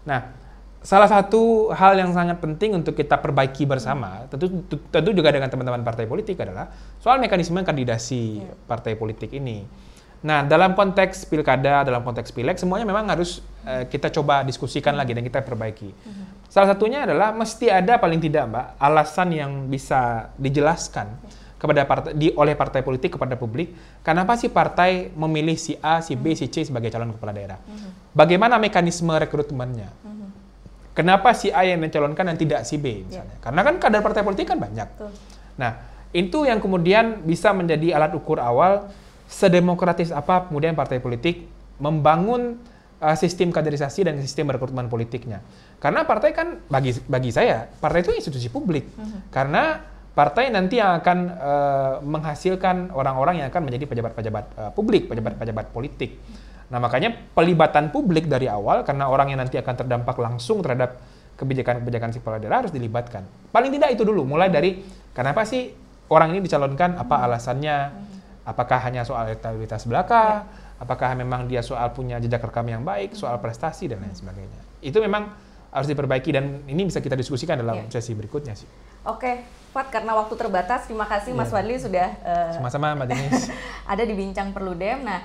Nah 0.06 0.46
salah 0.86 1.10
satu 1.10 1.74
hal 1.74 1.98
yang 1.98 2.14
sangat 2.14 2.38
penting 2.38 2.78
untuk 2.78 2.94
kita 2.94 3.18
perbaiki 3.18 3.66
bersama, 3.66 4.30
tentu 4.30 4.66
tentu 4.94 5.10
juga 5.14 5.34
dengan 5.34 5.50
teman-teman 5.50 5.82
partai 5.82 6.06
politik 6.06 6.38
adalah 6.42 6.70
soal 7.02 7.18
mekanisme 7.18 7.58
kandidasi 7.66 8.42
partai 8.70 8.94
politik 8.94 9.34
ini. 9.34 9.66
Nah, 10.26 10.42
dalam 10.42 10.74
konteks 10.74 11.30
pilkada, 11.30 11.86
dalam 11.86 12.02
konteks 12.02 12.34
pileg, 12.34 12.58
semuanya 12.58 12.90
memang 12.90 13.06
harus 13.14 13.46
uh, 13.62 13.86
kita 13.86 14.10
coba 14.10 14.42
diskusikan 14.42 14.98
lagi 14.98 15.14
dan 15.14 15.22
kita 15.22 15.46
perbaiki. 15.46 15.94
Uh-huh. 15.94 16.26
Salah 16.50 16.74
satunya 16.74 17.06
adalah 17.06 17.30
mesti 17.30 17.70
ada 17.70 18.02
paling 18.02 18.18
tidak, 18.18 18.50
Mbak, 18.50 18.66
alasan 18.82 19.30
yang 19.38 19.52
bisa 19.70 20.34
dijelaskan 20.42 21.14
kepada 21.62 21.86
partai 21.86 22.18
di 22.18 22.34
oleh 22.34 22.58
partai 22.58 22.82
politik 22.82 23.22
kepada 23.22 23.38
publik, 23.38 24.02
kenapa 24.02 24.34
sih 24.34 24.50
partai 24.50 25.14
memilih 25.14 25.62
si 25.62 25.78
A, 25.78 26.02
si 26.02 26.18
B, 26.18 26.34
si 26.34 26.50
C 26.50 26.66
sebagai 26.66 26.90
calon 26.90 27.14
kepala 27.14 27.30
daerah? 27.30 27.62
Uh-huh. 27.62 27.94
Bagaimana 28.18 28.58
mekanisme 28.58 29.14
rekrutmennya? 29.14 29.94
Kenapa 30.96 31.36
si 31.36 31.52
A 31.52 31.68
yang 31.68 31.84
mencalonkan 31.84 32.24
dan 32.34 32.40
tidak 32.40 32.64
si 32.64 32.80
B 32.80 33.04
misalnya? 33.04 33.36
Yeah. 33.36 33.44
Karena 33.44 33.62
kan 33.68 33.76
kader 33.84 34.00
partai 34.00 34.24
politik 34.24 34.48
kan 34.48 34.58
banyak. 34.58 34.88
Nah, 35.60 35.76
itu 36.16 36.48
yang 36.48 36.64
kemudian 36.64 37.20
bisa 37.28 37.52
menjadi 37.52 38.00
alat 38.00 38.16
ukur 38.16 38.40
awal 38.40 38.88
sedemokratis 39.26 40.14
apa 40.14 40.50
kemudian 40.50 40.78
partai 40.78 41.02
politik 41.02 41.50
membangun 41.82 42.62
uh, 43.02 43.16
sistem 43.18 43.52
kaderisasi 43.52 44.08
dan 44.08 44.18
sistem 44.22 44.54
rekrutmen 44.54 44.88
politiknya. 44.88 45.44
Karena 45.82 46.08
partai 46.08 46.32
kan 46.32 46.62
bagi 46.72 46.96
bagi 47.06 47.30
saya 47.34 47.68
partai 47.68 48.06
itu 48.06 48.14
institusi 48.16 48.48
publik. 48.48 48.86
Uh 48.96 49.02
mhm. 49.02 49.08
-huh. 49.10 49.22
Karena 49.34 49.64
partai 50.16 50.48
nanti 50.48 50.80
yang 50.80 51.04
akan 51.04 51.18
uh, 51.36 51.94
menghasilkan 52.00 52.96
orang-orang 52.96 53.44
yang 53.44 53.48
akan 53.52 53.68
menjadi 53.68 53.86
pejabat-pejabat 53.92 54.46
uh, 54.56 54.72
publik, 54.72 55.12
pejabat-pejabat 55.12 55.76
politik. 55.76 56.16
Nah, 56.72 56.82
makanya 56.82 57.14
pelibatan 57.36 57.94
publik 57.94 58.26
dari 58.26 58.50
awal 58.50 58.82
karena 58.82 59.06
orang 59.12 59.36
yang 59.36 59.40
nanti 59.44 59.60
akan 59.60 59.76
terdampak 59.76 60.18
langsung 60.18 60.66
terhadap 60.66 60.98
kebijakan-kebijakan 61.36 62.10
si 62.16 62.18
kepala 62.24 62.40
daerah 62.40 62.66
harus 62.66 62.74
dilibatkan. 62.74 63.28
Paling 63.52 63.70
tidak 63.76 63.94
itu 63.94 64.08
dulu, 64.08 64.24
mulai 64.24 64.48
dari 64.48 64.82
kenapa 65.12 65.44
sih 65.44 65.76
orang 66.10 66.34
ini 66.34 66.48
dicalonkan, 66.48 66.96
apa 66.96 67.16
mhm. 67.20 67.26
alasannya. 67.30 67.78
Apakah 68.46 68.78
hanya 68.86 69.02
soal 69.02 69.34
elektabilitas 69.34 69.90
belaka? 69.90 70.46
Ya. 70.46 70.80
Apakah 70.80 71.18
memang 71.18 71.50
dia 71.50 71.66
soal 71.66 71.90
punya 71.92 72.22
jejak 72.22 72.46
rekam 72.46 72.68
yang 72.70 72.86
baik, 72.86 73.18
soal 73.18 73.42
prestasi 73.42 73.90
dan 73.90 74.06
lain 74.06 74.14
sebagainya. 74.14 74.62
Itu 74.86 75.02
memang 75.02 75.34
harus 75.74 75.92
diperbaiki 75.92 76.32
dan 76.32 76.64
ini 76.72 76.88
bisa 76.88 77.04
kita 77.04 77.20
diskusikan 77.20 77.60
dalam 77.60 77.90
ya. 77.90 78.00
sesi 78.00 78.16
berikutnya 78.16 78.56
sih. 78.56 78.70
Oke, 79.06 79.44
Fat, 79.76 79.92
karena 79.92 80.16
waktu 80.16 80.34
terbatas, 80.40 80.88
terima 80.88 81.04
kasih 81.04 81.36
ya. 81.36 81.38
Mas 81.38 81.52
Wadli 81.52 81.76
sudah 81.76 82.08
uh, 82.24 82.52
sama-sama 82.56 82.96
Mbak 82.96 83.08
Denis 83.12 83.52
ada 83.92 84.04
di 84.08 84.14
bincang 84.16 84.56
Perludem. 84.56 85.04
Nah, 85.04 85.20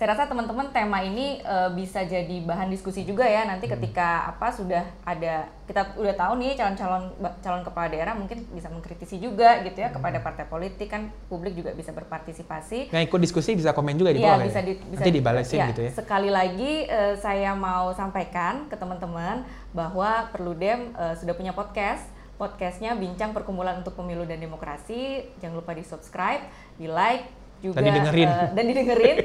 saya 0.00 0.16
rasa 0.16 0.32
teman-teman 0.32 0.72
tema 0.72 1.04
ini 1.04 1.44
uh, 1.44 1.68
bisa 1.76 2.00
jadi 2.08 2.40
bahan 2.48 2.72
diskusi 2.72 3.04
juga 3.04 3.28
ya 3.28 3.44
nanti 3.44 3.68
hmm. 3.68 3.76
ketika 3.76 4.32
apa 4.32 4.48
sudah 4.48 4.80
ada 5.04 5.44
kita 5.68 5.92
udah 5.92 6.16
tahu 6.16 6.40
nih 6.40 6.56
calon-calon 6.56 7.12
calon 7.44 7.60
kepala 7.60 7.92
daerah 7.92 8.16
mungkin 8.16 8.48
bisa 8.48 8.72
mengkritisi 8.72 9.20
juga 9.20 9.60
gitu 9.60 9.76
ya 9.76 9.92
hmm. 9.92 10.00
kepada 10.00 10.24
partai 10.24 10.48
politik 10.48 10.88
kan 10.88 11.12
publik 11.28 11.52
juga 11.52 11.76
bisa 11.76 11.92
berpartisipasi. 11.92 12.88
Nah 12.96 13.04
ikut 13.04 13.20
diskusi 13.20 13.52
bisa 13.52 13.76
komen 13.76 14.00
juga 14.00 14.16
di 14.16 14.24
iya, 14.24 14.40
bawah 14.40 14.40
ya, 14.40 14.48
bisa 14.48 14.60
di, 14.64 14.72
bisa 14.80 15.02
nanti 15.04 15.12
dibalesin 15.20 15.58
ya, 15.60 15.68
gitu 15.68 15.82
ya. 15.84 15.92
Sekali 15.92 16.30
lagi 16.32 16.72
uh, 16.88 17.14
saya 17.20 17.52
mau 17.52 17.92
sampaikan 17.92 18.72
ke 18.72 18.80
teman-teman 18.80 19.44
bahwa 19.76 20.32
Perludem 20.32 20.96
uh, 20.96 21.12
sudah 21.12 21.36
punya 21.36 21.52
podcast 21.52 22.08
podcastnya 22.40 22.96
Bincang 22.96 23.36
Perkumpulan 23.36 23.84
untuk 23.84 23.92
Pemilu 24.00 24.24
dan 24.24 24.40
Demokrasi. 24.40 25.28
Jangan 25.44 25.60
lupa 25.60 25.76
di 25.76 25.84
subscribe, 25.84 26.40
di 26.80 26.88
like, 26.88 27.39
juga 27.60 27.78
dan 27.78 27.92
didengerin, 27.92 28.28
uh, 28.28 28.48
dan 28.56 28.64
didengerin 28.64 29.16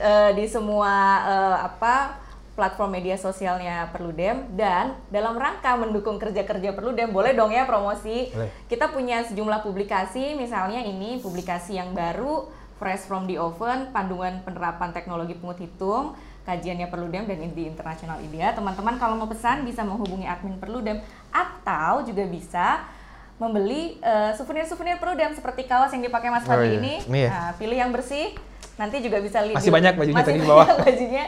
uh, 0.00 0.30
di 0.32 0.44
semua 0.48 0.92
uh, 1.24 1.56
apa 1.68 2.18
platform 2.52 3.00
media 3.00 3.16
sosialnya 3.16 3.88
Perludem 3.92 4.44
dan 4.52 4.92
dalam 5.08 5.36
rangka 5.40 5.72
mendukung 5.76 6.20
kerja-kerja 6.20 6.76
Perludem 6.76 7.08
boleh 7.08 7.32
dong 7.32 7.48
ya 7.52 7.64
promosi. 7.64 8.28
Boleh. 8.28 8.52
Kita 8.68 8.92
punya 8.92 9.24
sejumlah 9.24 9.64
publikasi 9.64 10.36
misalnya 10.36 10.84
ini 10.84 11.20
publikasi 11.24 11.80
yang 11.80 11.96
baru 11.96 12.48
Fresh 12.76 13.06
from 13.06 13.30
the 13.30 13.38
Oven 13.38 13.94
panduan 13.94 14.42
penerapan 14.42 14.90
teknologi 14.90 15.38
pungut 15.38 15.56
hitung 15.62 16.12
kajiannya 16.42 16.90
Perludem 16.90 17.24
dan 17.24 17.38
di 17.40 17.64
Internasional 17.64 18.18
India. 18.20 18.50
Teman-teman 18.52 18.98
kalau 18.98 19.14
mau 19.14 19.30
pesan 19.30 19.62
bisa 19.62 19.86
menghubungi 19.86 20.26
admin 20.26 20.58
Perludem 20.58 20.98
atau 21.30 22.02
juga 22.04 22.26
bisa 22.26 22.82
membeli 23.42 23.98
uh, 23.98 24.30
souvenir-souvenir 24.38 25.02
Prudem 25.02 25.34
seperti 25.34 25.66
kaos 25.66 25.90
yang 25.90 26.06
dipakai 26.06 26.30
Mas 26.30 26.46
Fadli 26.46 26.62
oh, 26.62 26.70
iya. 26.70 26.78
ini. 26.78 26.94
Iya. 27.10 27.28
Nah, 27.34 27.50
pilih 27.58 27.78
yang 27.82 27.90
bersih. 27.90 28.38
Nanti 28.78 29.02
juga 29.02 29.18
bisa 29.18 29.42
lihat. 29.42 29.58
Masih 29.58 29.74
banyak 29.74 29.98
bajunya 29.98 30.16
masih 30.22 30.30
tadi 30.30 30.38
di 30.38 30.46
bawah. 30.46 30.66
bajunya 30.86 31.24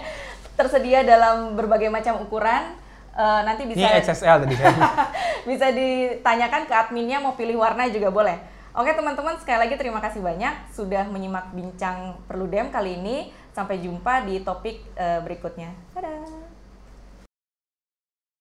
tersedia 0.54 1.00
dalam 1.02 1.58
berbagai 1.58 1.90
macam 1.90 2.22
ukuran. 2.22 2.78
Uh, 3.14 3.46
nanti 3.46 3.62
bisa 3.62 3.78
Ini 3.78 4.02
XSL 4.02 4.42
tadi 4.42 4.58
bisa 5.50 5.70
ditanyakan 5.70 6.66
ke 6.66 6.74
adminnya 6.74 7.22
mau 7.22 7.38
pilih 7.38 7.62
warna 7.62 7.86
juga 7.86 8.10
boleh. 8.10 8.34
Oke 8.74 8.90
teman-teman, 8.90 9.38
sekali 9.38 9.62
lagi 9.62 9.78
terima 9.78 10.02
kasih 10.02 10.18
banyak 10.18 10.74
sudah 10.74 11.06
menyimak 11.06 11.54
bincang 11.54 12.18
Perludem 12.26 12.74
kali 12.74 12.98
ini. 12.98 13.30
Sampai 13.54 13.78
jumpa 13.78 14.26
di 14.26 14.42
topik 14.42 14.82
uh, 14.98 15.22
berikutnya. 15.22 15.70
Dadah! 15.94 16.43